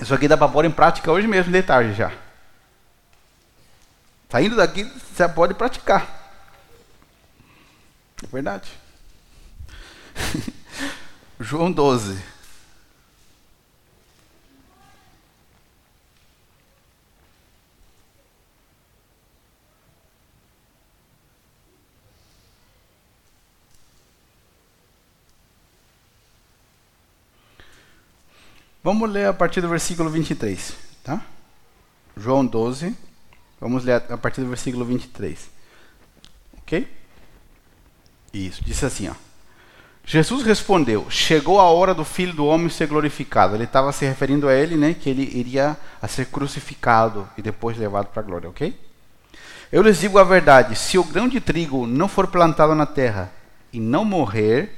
[0.00, 2.12] Isso aqui dá para pôr em prática hoje mesmo, de tarde já.
[4.28, 6.08] Saindo daqui, você pode praticar.
[8.20, 8.68] É verdade.
[11.38, 12.20] João 12.
[28.82, 30.74] Vamos ler a partir do versículo 23,
[31.04, 31.20] tá?
[32.16, 32.96] João 12,
[33.60, 35.50] vamos ler a partir do versículo 23.
[36.58, 36.88] Ok?
[38.32, 39.14] Isso, disse assim, ó.
[40.02, 43.54] Jesus respondeu: Chegou a hora do Filho do Homem ser glorificado.
[43.54, 47.76] Ele estava se referindo a ele, né, que ele iria a ser crucificado e depois
[47.76, 48.74] levado para a glória, ok?
[49.70, 53.30] Eu lhes digo a verdade: se o grão de trigo não for plantado na terra
[53.72, 54.74] e não morrer,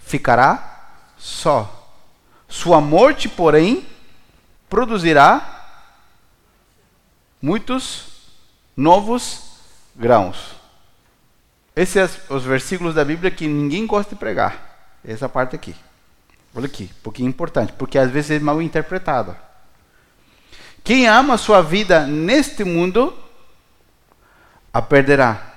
[0.00, 1.79] ficará só
[2.50, 3.86] sua morte, porém,
[4.68, 5.64] produzirá
[7.40, 8.06] muitos
[8.76, 9.52] novos
[9.94, 10.56] grãos.
[11.74, 14.98] Esses são os versículos da Bíblia que ninguém gosta de pregar.
[15.04, 15.74] Essa parte aqui.
[16.54, 19.34] Olha aqui, um pouquinho importante, porque às vezes é mal interpretado.
[20.82, 23.16] Quem ama sua vida neste mundo,
[24.72, 25.54] a perderá.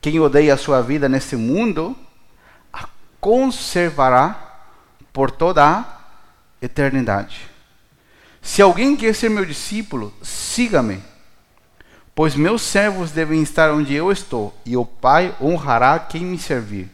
[0.00, 1.96] Quem odeia sua vida neste mundo,
[2.72, 2.88] a
[3.20, 4.62] conservará
[5.12, 5.99] por toda a
[6.60, 7.48] eternidade.
[8.42, 11.02] Se alguém quer ser meu discípulo, siga-me,
[12.14, 16.90] pois meus servos devem estar onde eu estou, e o Pai honrará quem me servir.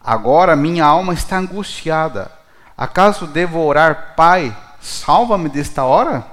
[0.00, 2.30] Agora minha alma está angustiada.
[2.76, 6.26] Acaso devo orar, Pai, salva-me desta hora?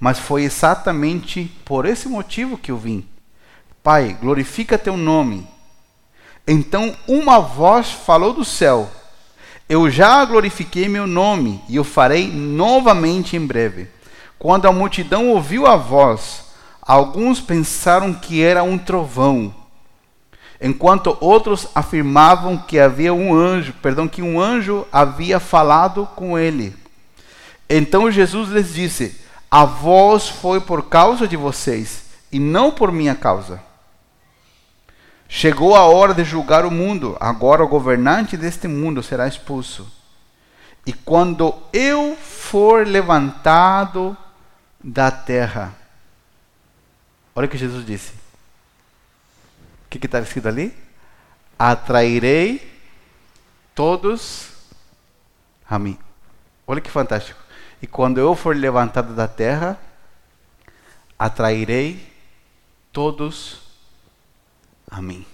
[0.00, 3.06] Mas foi exatamente por esse motivo que eu vim.
[3.82, 5.46] Pai, glorifica teu nome.
[6.46, 8.90] Então uma voz falou do céu:
[9.68, 13.88] eu já glorifiquei meu nome e o farei novamente em breve.
[14.38, 16.44] Quando a multidão ouviu a voz,
[16.80, 19.52] alguns pensaram que era um trovão,
[20.60, 26.72] enquanto outros afirmavam que havia um anjo, perdão, que um anjo havia falado com ele.
[27.68, 33.16] Então Jesus lhes disse: A voz foi por causa de vocês e não por minha
[33.16, 33.65] causa.
[35.28, 39.90] Chegou a hora de julgar o mundo, agora o governante deste mundo será expulso.
[40.86, 44.16] E quando eu for levantado
[44.82, 45.74] da terra,
[47.34, 48.12] olha o que Jesus disse.
[49.84, 50.72] O que está escrito ali?
[51.58, 52.80] Atrairei
[53.74, 54.52] todos
[55.68, 55.98] a mim.
[56.66, 57.40] Olha que fantástico.
[57.82, 59.78] E quando eu for levantado da terra,
[61.18, 62.12] atrairei
[62.92, 63.65] todos a
[65.02, 65.26] mim.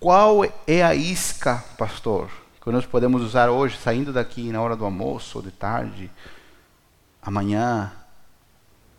[0.00, 2.28] Qual é a isca, pastor,
[2.60, 6.10] que nós podemos usar hoje, saindo daqui na hora do almoço, ou de tarde,
[7.22, 7.92] amanhã?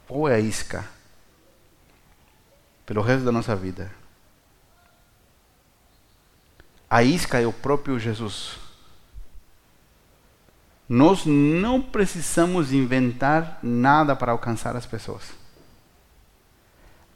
[0.07, 0.87] Qual é a isca?
[2.85, 3.91] Pelo resto da nossa vida.
[6.89, 8.57] A isca é o próprio Jesus.
[10.87, 15.42] Nós não precisamos inventar nada para alcançar as pessoas.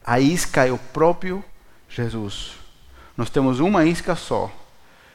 [0.08, 1.44] A isca é o próprio
[1.90, 2.54] Jesus.
[3.18, 4.50] Nós temos uma isca só.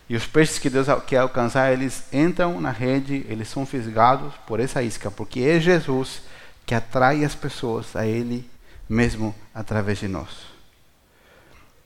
[0.07, 4.61] E os peixes que Deus quer alcançar, eles entram na rede, eles são fisgados por
[4.61, 6.21] essa isca, porque é Jesus
[6.67, 8.47] que atrai as pessoas a Ele
[8.87, 10.29] mesmo através de nós.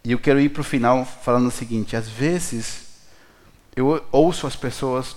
[0.03, 2.87] E eu quero ir para o final falando o seguinte: às vezes
[3.77, 5.15] eu ouço as pessoas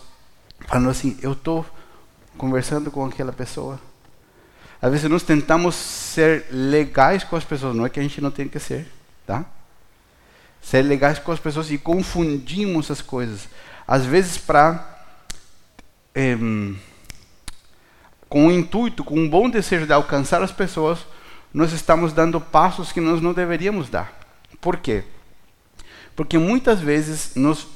[0.68, 1.66] falando assim, eu estou
[2.38, 3.80] conversando com aquela pessoa.
[4.82, 8.32] Às vezes nós tentamos ser legais com as pessoas, não é que a gente não
[8.32, 8.88] tem que ser,
[9.28, 9.46] tá?
[10.62, 13.48] Ser legais com as pessoas e confundimos as coisas.
[13.88, 15.04] Às vezes para
[16.16, 16.38] eh,
[18.30, 21.00] com o intuito, com um bom desejo de alcançar as pessoas,
[21.54, 24.14] nós estamos dando passos que nós não deveríamos dar.
[24.62, 25.04] Por quê?
[26.16, 27.68] Porque muitas vezes nós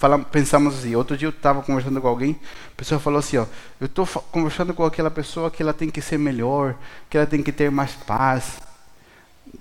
[0.00, 0.96] falamos, pensamos assim.
[0.96, 2.40] Outro dia eu estava conversando com alguém,
[2.72, 3.46] a pessoa falou assim: ó,
[3.78, 6.74] eu estou conversando com aquela pessoa que ela tem que ser melhor,
[7.08, 8.60] que ela tem que ter mais paz.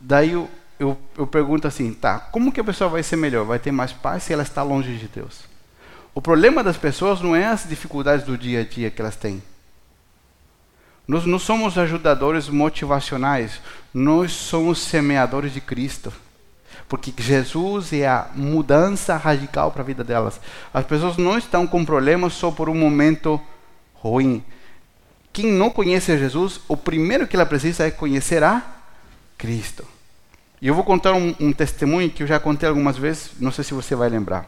[0.02, 3.46] Daí eu, eu, eu pergunto assim: tá, como que a pessoa vai ser melhor?
[3.46, 5.42] Vai ter mais paz se ela está longe de Deus?
[6.16, 9.44] O problema das pessoas não é as dificuldades do dia a dia que elas têm.
[11.06, 13.60] Nós não somos ajudadores motivacionais,
[13.94, 16.14] nós somos semeadores de Cristo
[16.88, 20.40] porque Jesus é a mudança radical para a vida delas.
[20.74, 23.40] As pessoas não estão com problemas só por um momento
[23.94, 24.44] ruim.
[25.32, 28.64] Quem não conhece Jesus, o primeiro que ela precisa é conhecer a
[29.38, 29.86] Cristo.
[30.62, 33.64] E eu vou contar um, um testemunho que eu já contei algumas vezes, não sei
[33.64, 34.46] se você vai lembrar.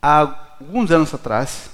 [0.00, 1.70] Há alguns anos atrás,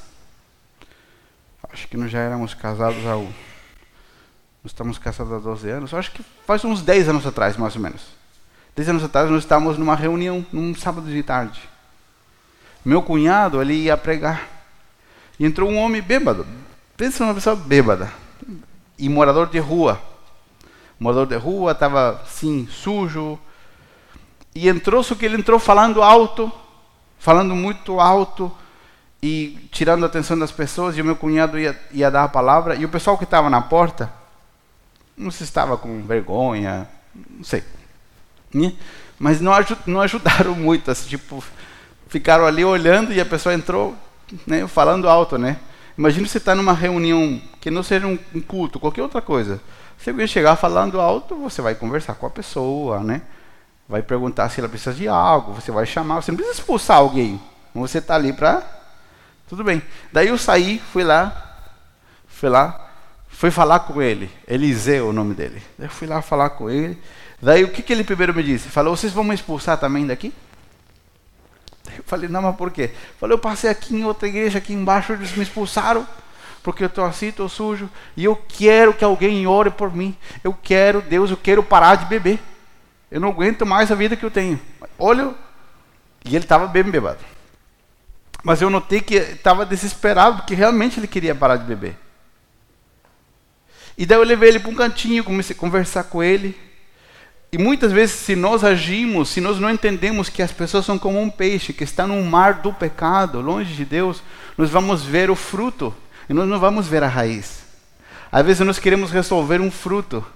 [1.70, 3.16] acho que nós já éramos casados há.
[3.16, 7.82] Nós estamos casados há 12 anos, acho que faz uns 10 anos atrás, mais ou
[7.82, 8.23] menos.
[8.76, 11.60] Dez anos atrás nós estávamos numa reunião, num sábado de tarde.
[12.84, 14.48] Meu cunhado, ele ia pregar.
[15.38, 16.44] E entrou um homem bêbado.
[16.96, 18.12] Pensa numa pessoa bêbada.
[18.98, 20.00] E morador de rua.
[20.98, 23.38] Morador de rua, estava assim, sujo.
[24.52, 26.50] E entrou, só que ele entrou falando alto,
[27.18, 28.52] falando muito alto
[29.22, 30.98] e tirando a atenção das pessoas.
[30.98, 32.74] E o meu cunhado ia, ia dar a palavra.
[32.74, 34.12] E o pessoal que estava na porta,
[35.16, 37.62] não se estava com vergonha, não sei
[38.54, 38.72] né?
[39.18, 39.52] Mas não,
[39.86, 41.42] não ajudaram muito, assim, tipo,
[42.08, 43.94] ficaram ali olhando e a pessoa entrou
[44.46, 45.58] né, falando alto, né?
[45.98, 49.60] Imagina você estar tá numa reunião que não seja um, um culto, qualquer outra coisa.
[49.98, 53.22] Se alguém chegar falando alto, você vai conversar com a pessoa, né?
[53.88, 57.40] Vai perguntar se ela precisa de algo, você vai chamar, você não precisa expulsar alguém.
[57.74, 58.62] Você está ali para.
[59.48, 59.82] Tudo bem.
[60.12, 61.56] Daí eu saí, fui lá,
[62.26, 62.88] fui lá,
[63.28, 64.30] fui falar com ele.
[64.46, 65.62] Eliseu é o nome dele.
[65.78, 66.98] Eu fui lá falar com ele.
[67.44, 68.70] Daí o que, que ele primeiro me disse?
[68.70, 70.32] Falou, vocês vão me expulsar também daqui?
[71.94, 72.90] Eu falei, não, mas por quê?
[73.20, 76.08] Falei, eu passei aqui em outra igreja, aqui embaixo, eles me expulsaram,
[76.62, 80.16] porque eu estou assim, estou sujo, e eu quero que alguém ore por mim.
[80.42, 82.40] Eu quero, Deus, eu quero parar de beber.
[83.10, 84.58] Eu não aguento mais a vida que eu tenho.
[84.98, 85.34] Olha,
[86.24, 87.18] e ele estava bem bebado.
[88.42, 91.94] Mas eu notei que estava desesperado, porque realmente ele queria parar de beber.
[93.98, 96.58] E daí eu levei ele para um cantinho, comecei a conversar com ele.
[97.54, 101.22] E muitas vezes, se nós agimos, se nós não entendemos que as pessoas são como
[101.22, 104.24] um peixe que está no mar do pecado, longe de Deus,
[104.58, 105.94] nós vamos ver o fruto
[106.28, 107.62] e nós não vamos ver a raiz.
[108.32, 110.26] Às vezes nós queremos resolver um fruto,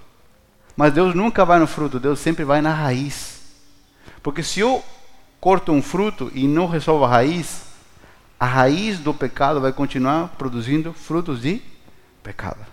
[0.77, 3.41] mas Deus nunca vai no fruto, Deus sempre vai na raiz.
[4.23, 4.81] Porque se eu
[5.41, 7.63] corto um fruto e não resolvo a raiz,
[8.39, 11.61] a raiz do pecado vai continuar produzindo frutos de
[12.23, 12.65] pecado.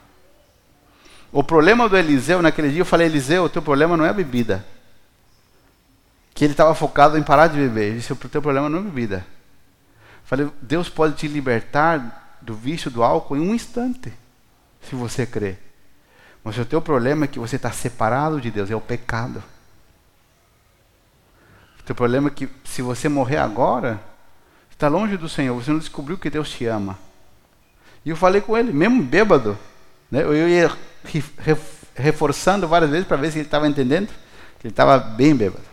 [1.36, 4.12] O problema do Eliseu, naquele dia eu falei, Eliseu, o teu problema não é a
[4.14, 4.64] bebida.
[6.32, 7.88] Que ele estava focado em parar de beber.
[7.88, 9.26] Ele disse, o teu problema não é bebida.
[10.24, 14.10] Falei, Deus pode te libertar do vício do álcool em um instante,
[14.80, 15.60] se você crer.
[16.42, 19.44] Mas o teu problema é que você está separado de Deus, é o pecado.
[21.78, 24.00] O teu problema é que se você morrer agora,
[24.70, 26.98] está longe do Senhor, você não descobriu que Deus te ama.
[28.06, 29.58] E eu falei com ele, mesmo bêbado,
[30.10, 30.22] né?
[30.22, 30.70] eu ia
[31.94, 34.08] reforçando várias vezes para ver se ele estava entendendo,
[34.58, 35.64] que ele estava bem bêbado.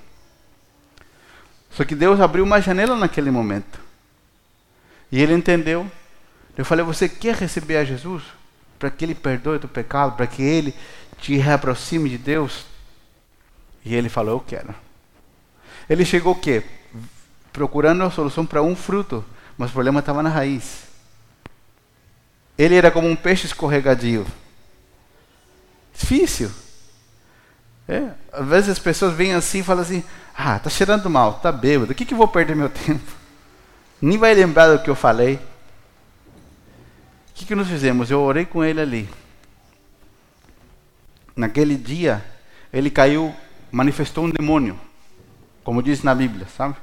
[1.71, 3.79] Só que Deus abriu uma janela naquele momento.
[5.11, 5.89] E ele entendeu.
[6.55, 8.23] Eu falei: Você quer receber a Jesus?
[8.77, 10.15] Para que ele perdoe o teu pecado?
[10.15, 10.75] Para que ele
[11.17, 12.65] te reaproxime de Deus?
[13.83, 14.75] E ele falou: Eu quero.
[15.89, 16.63] Ele chegou o quê?
[17.53, 19.23] procurando a solução para um fruto,
[19.55, 20.85] mas o problema estava na raiz.
[22.57, 24.25] Ele era como um peixe escorregadio.
[25.93, 26.51] Difícil.
[27.87, 30.03] É, às vezes as pessoas vêm assim e falam assim:
[30.35, 33.11] Ah, tá cheirando mal, tá bêbado, o que, que eu vou perder meu tempo?
[34.01, 35.35] Nem vai lembrar do que eu falei.
[35.35, 38.11] O que, que nós fizemos?
[38.11, 39.09] Eu orei com ele ali.
[41.35, 42.23] Naquele dia,
[42.71, 43.33] ele caiu,
[43.71, 44.79] manifestou um demônio,
[45.63, 46.75] como diz na Bíblia, sabe?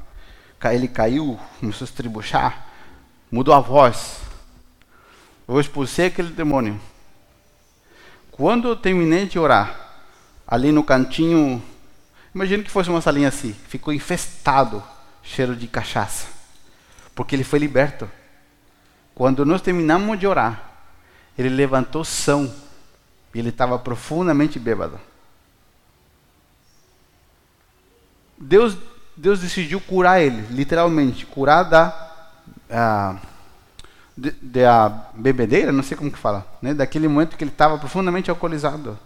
[0.65, 2.67] Ele caiu, começou a estribuchar,
[3.31, 4.30] mudou a voz.
[5.51, 6.81] Eu expulsei aquele demônio.
[8.31, 9.99] Quando eu terminei de orar,
[10.47, 11.61] ali no cantinho,
[12.33, 14.81] imagina que fosse uma salinha assim, ficou infestado,
[15.25, 16.29] cheiro de cachaça,
[17.17, 18.09] porque ele foi liberto.
[19.13, 20.71] Quando nós terminamos de orar,
[21.37, 22.55] ele levantou são,
[23.35, 25.01] e ele estava profundamente bêbado.
[28.39, 28.77] Deus,
[29.17, 32.39] Deus decidiu curar ele, literalmente, curar da
[32.71, 33.17] a,
[34.17, 36.75] de, de a bebedeira, não sei como que fala, né?
[36.75, 38.99] daquele momento que ele estava profundamente alcoolizado.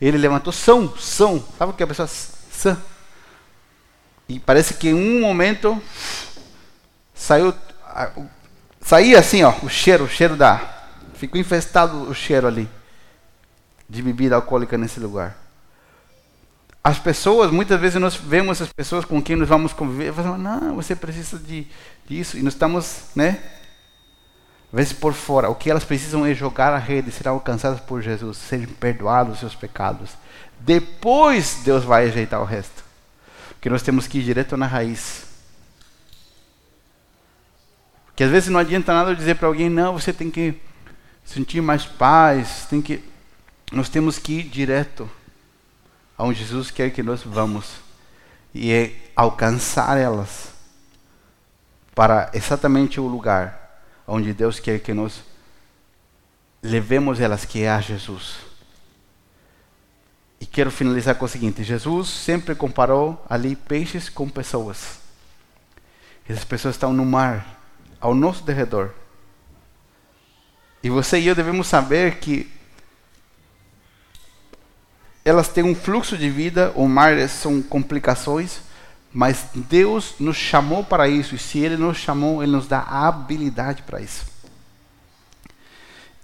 [0.00, 2.76] Ele levantou são, são, sabe o que a pessoa sã?
[4.28, 5.80] E parece que em um momento
[7.14, 7.54] saiu,
[8.80, 10.60] saía assim, ó, o cheiro, o cheiro da,
[11.14, 12.68] ficou infestado o cheiro ali
[13.88, 15.36] de bebida alcoólica nesse lugar.
[16.82, 20.40] As pessoas, muitas vezes nós vemos essas pessoas com quem nós vamos conviver, e falamos,
[20.40, 21.66] não, você precisa de
[22.08, 23.38] disso, e nós estamos, né,
[24.72, 25.50] vezes por fora.
[25.50, 29.40] O que elas precisam é jogar a rede, ser alcançadas por Jesus, serem perdoados os
[29.40, 30.10] seus pecados.
[30.58, 32.82] Depois Deus vai ajeitar o resto.
[33.50, 35.26] Porque nós temos que ir direto na raiz.
[38.06, 40.54] Porque às vezes não adianta nada eu dizer para alguém, não, você tem que
[41.24, 43.04] sentir mais paz, tem que.
[43.70, 45.08] Nós temos que ir direto
[46.16, 47.76] aonde Jesus quer que nós vamos.
[48.54, 50.52] E é alcançar elas
[51.94, 53.61] para exatamente o lugar
[54.06, 55.22] onde Deus quer que nós
[56.62, 58.36] levemos elas, que é a Jesus.
[60.40, 65.00] E quero finalizar com o seguinte: Jesus sempre comparou ali peixes com pessoas.
[66.28, 67.60] Essas pessoas estão no mar,
[68.00, 68.90] ao nosso derredor.
[70.82, 72.50] E você e eu devemos saber que
[75.24, 78.60] elas têm um fluxo de vida, o mar são complicações,
[79.12, 83.08] mas Deus nos chamou para isso, e se Ele nos chamou, Ele nos dá a
[83.08, 84.26] habilidade para isso.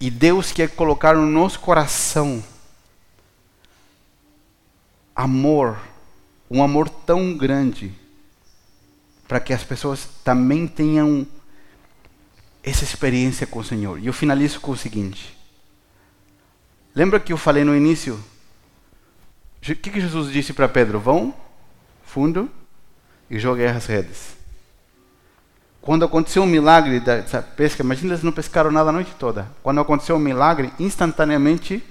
[0.01, 2.43] E Deus quer colocar no nosso coração
[5.14, 5.78] amor,
[6.51, 7.93] um amor tão grande,
[9.26, 11.26] para que as pessoas também tenham
[12.62, 13.99] essa experiência com o Senhor.
[13.99, 15.36] E eu finalizo com o seguinte:
[16.95, 18.14] lembra que eu falei no início?
[19.61, 21.01] O que, que Jesus disse para Pedro?
[21.01, 21.34] Vão
[22.03, 22.51] fundo
[23.31, 24.37] e joguei as redes.
[25.81, 29.49] Quando aconteceu um milagre da pesca, imagina eles não pescaram nada a noite toda.
[29.62, 31.83] Quando aconteceu um milagre, instantaneamente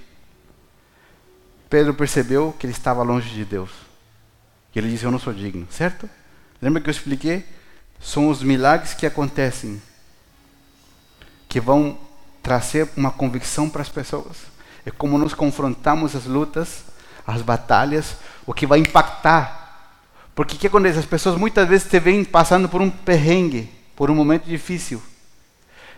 [1.68, 3.70] Pedro percebeu que ele estava longe de Deus.
[4.74, 6.08] E ele disse: Eu não sou digno, certo?
[6.62, 7.44] Lembra que eu expliquei?
[8.00, 9.82] São os milagres que acontecem
[11.48, 11.98] que vão
[12.42, 14.36] trazer uma convicção para as pessoas.
[14.86, 16.84] É como nós confrontamos as lutas,
[17.26, 18.16] as batalhas,
[18.46, 19.57] o que vai impactar
[20.38, 21.00] porque o que acontece?
[21.00, 25.02] As pessoas muitas vezes te veem passando por um perrengue, por um momento difícil.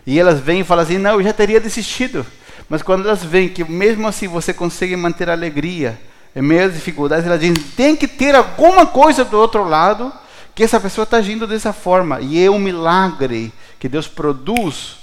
[0.03, 2.25] E elas vêm e falam assim: não, eu já teria desistido.
[2.67, 6.01] Mas quando elas veem que mesmo assim você consegue manter a alegria
[6.35, 10.11] em meio às dificuldades, elas dizem: tem que ter alguma coisa do outro lado
[10.55, 12.19] que essa pessoa está agindo dessa forma.
[12.19, 14.95] E é um milagre que Deus produz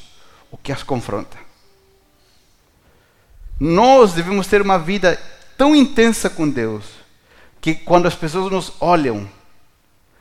[0.51, 1.37] o que as confronta.
[3.61, 5.17] Nós devemos ter uma vida
[5.57, 6.98] tão intensa com Deus
[7.61, 9.29] que quando as pessoas nos olham,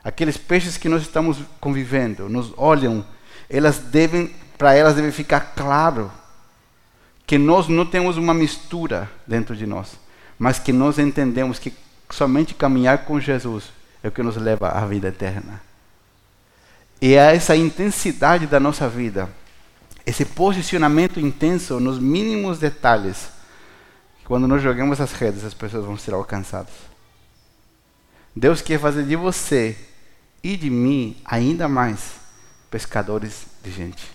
[0.04, 3.06] aqueles peixes que nós estamos convivendo, nos olham,
[3.50, 6.12] elas devem, para elas deve ficar claro
[7.26, 9.98] que nós não temos uma mistura dentro de nós,
[10.40, 11.74] mas que nós entendemos que
[12.10, 13.66] somente caminhar com Jesus
[14.02, 15.62] é o que nos leva à vida eterna.
[17.02, 19.30] E é essa intensidade da nossa vida,
[20.06, 23.28] esse posicionamento intenso nos mínimos detalhes,
[24.24, 26.74] quando nós jogamos as redes, as pessoas vão ser alcançadas.
[28.38, 29.76] Deus quer fazer de você
[30.44, 32.18] e de mim ainda mais
[32.70, 34.12] pescadores de gente.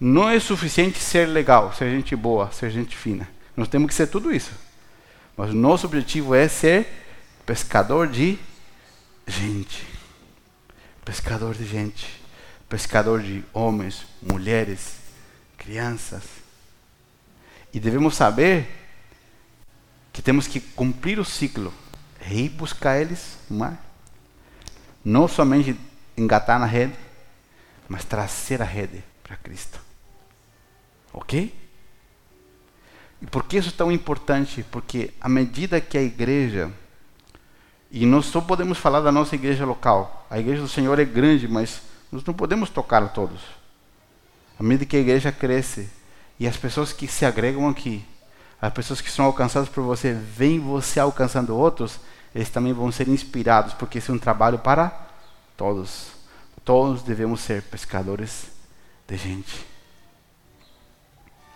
[0.00, 3.28] Não é suficiente ser legal, ser gente boa, ser gente fina.
[3.54, 4.52] Nós temos que ser tudo isso.
[5.36, 6.86] Mas o nosso objetivo é ser
[7.44, 8.38] pescador de
[9.26, 9.86] gente.
[11.04, 12.22] Pescador de gente.
[12.68, 14.96] Pescador de homens, mulheres,
[15.58, 16.22] crianças.
[17.72, 18.83] E devemos saber
[20.14, 21.74] que temos que cumprir o ciclo,
[22.30, 23.84] ir buscar eles mar
[25.04, 25.76] Não somente
[26.16, 26.94] engatar na rede,
[27.88, 29.80] mas trazer a rede para Cristo.
[31.12, 31.52] Ok?
[33.20, 34.64] E por que isso é tão importante?
[34.70, 36.72] Porque à medida que a igreja,
[37.90, 41.48] e nós só podemos falar da nossa igreja local, a igreja do Senhor é grande,
[41.48, 43.40] mas nós não podemos tocar todos.
[44.58, 45.90] À medida que a igreja cresce
[46.38, 48.04] e as pessoas que se agregam aqui,
[48.60, 52.00] as pessoas que são alcançadas por você, veem você alcançando outros,
[52.34, 55.06] eles também vão ser inspirados, porque isso é um trabalho para
[55.56, 56.08] todos.
[56.64, 58.46] Todos devemos ser pescadores
[59.06, 59.66] de gente.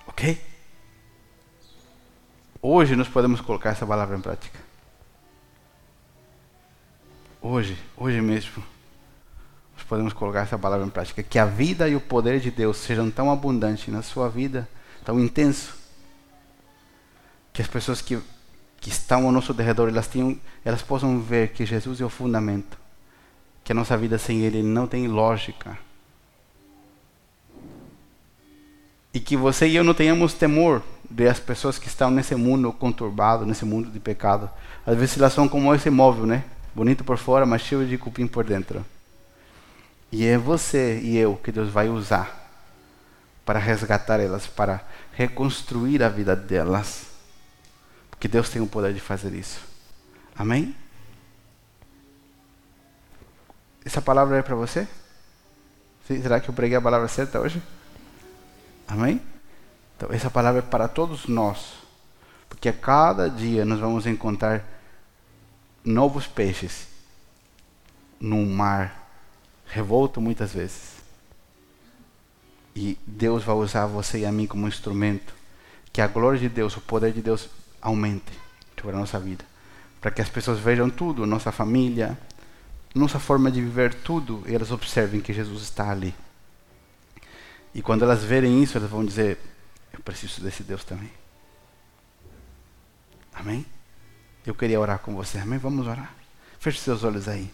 [0.06, 0.40] Ok?
[2.60, 4.58] Hoje nós podemos colocar essa palavra em prática.
[7.40, 8.62] Hoje, hoje mesmo,
[9.76, 11.22] nós podemos colocar essa palavra em prática.
[11.22, 14.68] Que a vida e o poder de Deus sejam tão abundantes na sua vida,
[15.04, 15.77] tão intenso,
[17.58, 18.16] que as pessoas que,
[18.80, 22.78] que estão ao nosso derredor, elas, tenham, elas possam ver que Jesus é o fundamento,
[23.64, 25.76] que a nossa vida sem Ele não tem lógica.
[29.12, 33.44] E que você e eu não tenhamos temor das pessoas que estão nesse mundo conturbado,
[33.44, 34.48] nesse mundo de pecado.
[34.86, 36.44] Às vezes elas são como esse móvel, né?
[36.72, 38.86] Bonito por fora, mas cheio de cupim por dentro.
[40.12, 42.52] E é você e eu que Deus vai usar
[43.44, 44.80] para resgatar elas, para
[45.12, 47.07] reconstruir a vida delas.
[48.18, 49.60] Porque Deus tem o poder de fazer isso.
[50.36, 50.74] Amém?
[53.84, 54.88] Essa palavra é para você?
[56.04, 57.62] Será que eu preguei a palavra certa hoje?
[58.88, 59.22] Amém?
[59.96, 61.74] Então, essa palavra é para todos nós,
[62.48, 64.64] porque a cada dia nós vamos encontrar
[65.84, 66.88] novos peixes
[68.18, 69.08] num mar
[69.64, 70.94] revolto muitas vezes.
[72.74, 75.32] E Deus vai usar você e a mim como instrumento.
[75.92, 77.48] Que a glória de Deus, o poder de Deus
[77.80, 78.32] aumente
[78.80, 79.44] sobre a nossa vida.
[80.00, 82.18] Para que as pessoas vejam tudo, nossa família,
[82.94, 86.14] nossa forma de viver tudo, e elas observem que Jesus está ali.
[87.74, 89.38] E quando elas verem isso, elas vão dizer:
[89.92, 91.10] eu preciso desse Deus também.
[93.34, 93.64] Amém?
[94.44, 95.38] Eu queria orar com você.
[95.38, 95.58] Amém?
[95.58, 96.12] Vamos orar.
[96.58, 97.50] Feche seus olhos aí.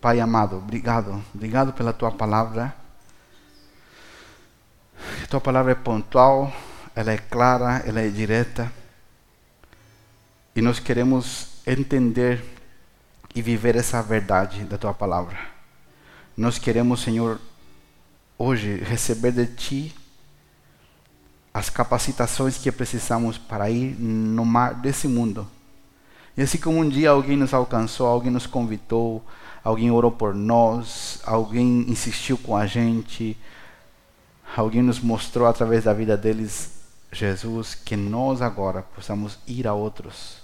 [0.00, 1.22] Pai amado, obrigado.
[1.34, 2.74] Obrigado pela tua palavra.
[5.22, 6.52] A tua palavra é pontual,
[6.94, 8.72] ela é clara, ela é direta.
[10.54, 12.44] E nós queremos entender
[13.34, 15.38] e viver essa verdade da tua palavra.
[16.36, 17.38] Nós queremos, Senhor,
[18.36, 19.94] hoje receber de ti
[21.54, 25.46] as capacitações que precisamos para ir no mar desse mundo.
[26.36, 29.24] E assim como um dia alguém nos alcançou, alguém nos convidou,
[29.62, 33.36] alguém orou por nós, alguém insistiu com a gente,
[34.56, 36.80] alguém nos mostrou através da vida deles
[37.12, 40.39] Jesus, que nós agora possamos ir a outros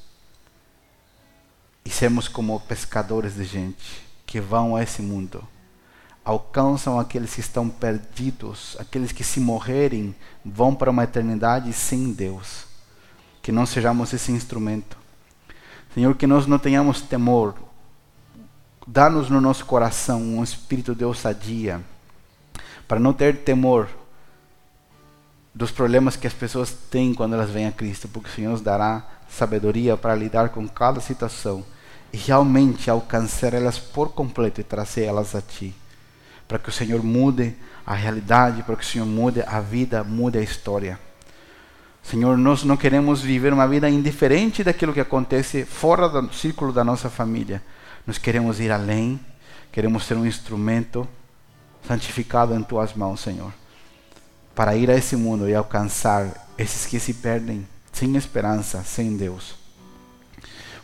[1.86, 5.46] e sermos como pescadores de gente que vão a esse mundo
[6.24, 10.12] alcançam aqueles que estão perdidos, aqueles que se morrerem
[10.44, 12.64] vão para uma eternidade sem Deus.
[13.40, 14.98] Que não sejamos esse instrumento.
[15.94, 17.54] Senhor, que nós não tenhamos temor.
[18.84, 21.80] Dá-nos no nosso coração um espírito de ousadia,
[22.88, 23.88] para não ter temor
[25.54, 28.60] dos problemas que as pessoas têm quando elas vêm a Cristo, porque o Senhor nos
[28.60, 31.64] dará sabedoria para lidar com cada situação
[32.12, 35.74] realmente alcançar elas por completo e trazer elas a Ti
[36.46, 37.54] para que o Senhor mude
[37.84, 40.98] a realidade, para que o Senhor mude a vida, mude a história.
[42.02, 46.84] Senhor, nós não queremos viver uma vida indiferente daquilo que acontece fora do círculo da
[46.84, 47.62] nossa família.
[48.06, 49.18] Nós queremos ir além,
[49.72, 51.06] queremos ser um instrumento
[51.86, 53.52] santificado em tuas mãos, Senhor,
[54.54, 59.65] para ir a esse mundo e alcançar esses que se perdem sem esperança, sem Deus.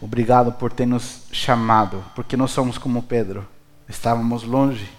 [0.02, 3.48] Obrigado por ter nos chamado, porque nós somos como Pedro,
[3.88, 4.90] estávamos longe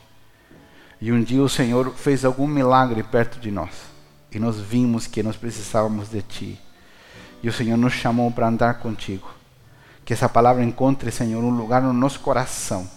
[1.05, 3.71] e um dia o Senhor fez algum milagre perto de nós.
[4.31, 6.59] E nós vimos que nós precisávamos de Ti.
[7.43, 9.29] E o Senhor nos chamou para andar contigo.
[10.05, 12.89] Que essa palavra encontre, Senhor, um lugar no nosso coração.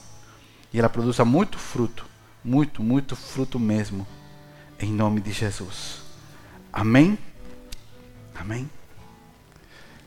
[0.72, 2.06] E ela produza muito fruto.
[2.44, 4.06] Muito, muito fruto mesmo.
[4.78, 6.00] Em nome de Jesus.
[6.72, 7.18] Amém?
[8.36, 8.70] Amém?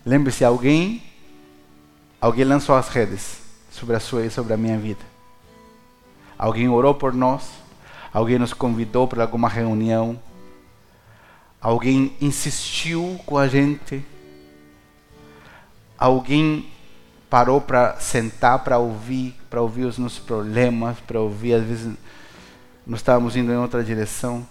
[0.05, 1.03] Lembre-se, alguém,
[2.19, 3.39] alguém lançou as redes
[3.71, 5.03] sobre a sua e sobre a minha vida.
[6.37, 7.59] Alguém orou por nós
[8.13, 10.19] alguém nos convidou para alguma reunião,
[11.61, 14.03] alguém insistiu com a gente,
[15.97, 16.67] alguém
[17.29, 21.93] parou para sentar para ouvir, para ouvir os nossos problemas, para ouvir, às vezes
[22.85, 24.45] nós estávamos indo em outra direção.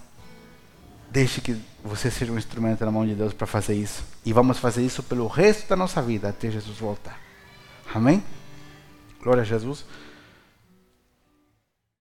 [1.10, 4.04] Deixe que você seja um instrumento na mão de Deus para fazer isso.
[4.24, 7.28] E vamos fazer isso pelo resto da nossa vida até Jesus voltar.
[7.95, 8.22] Amém?
[9.22, 9.84] Glória a Jesus.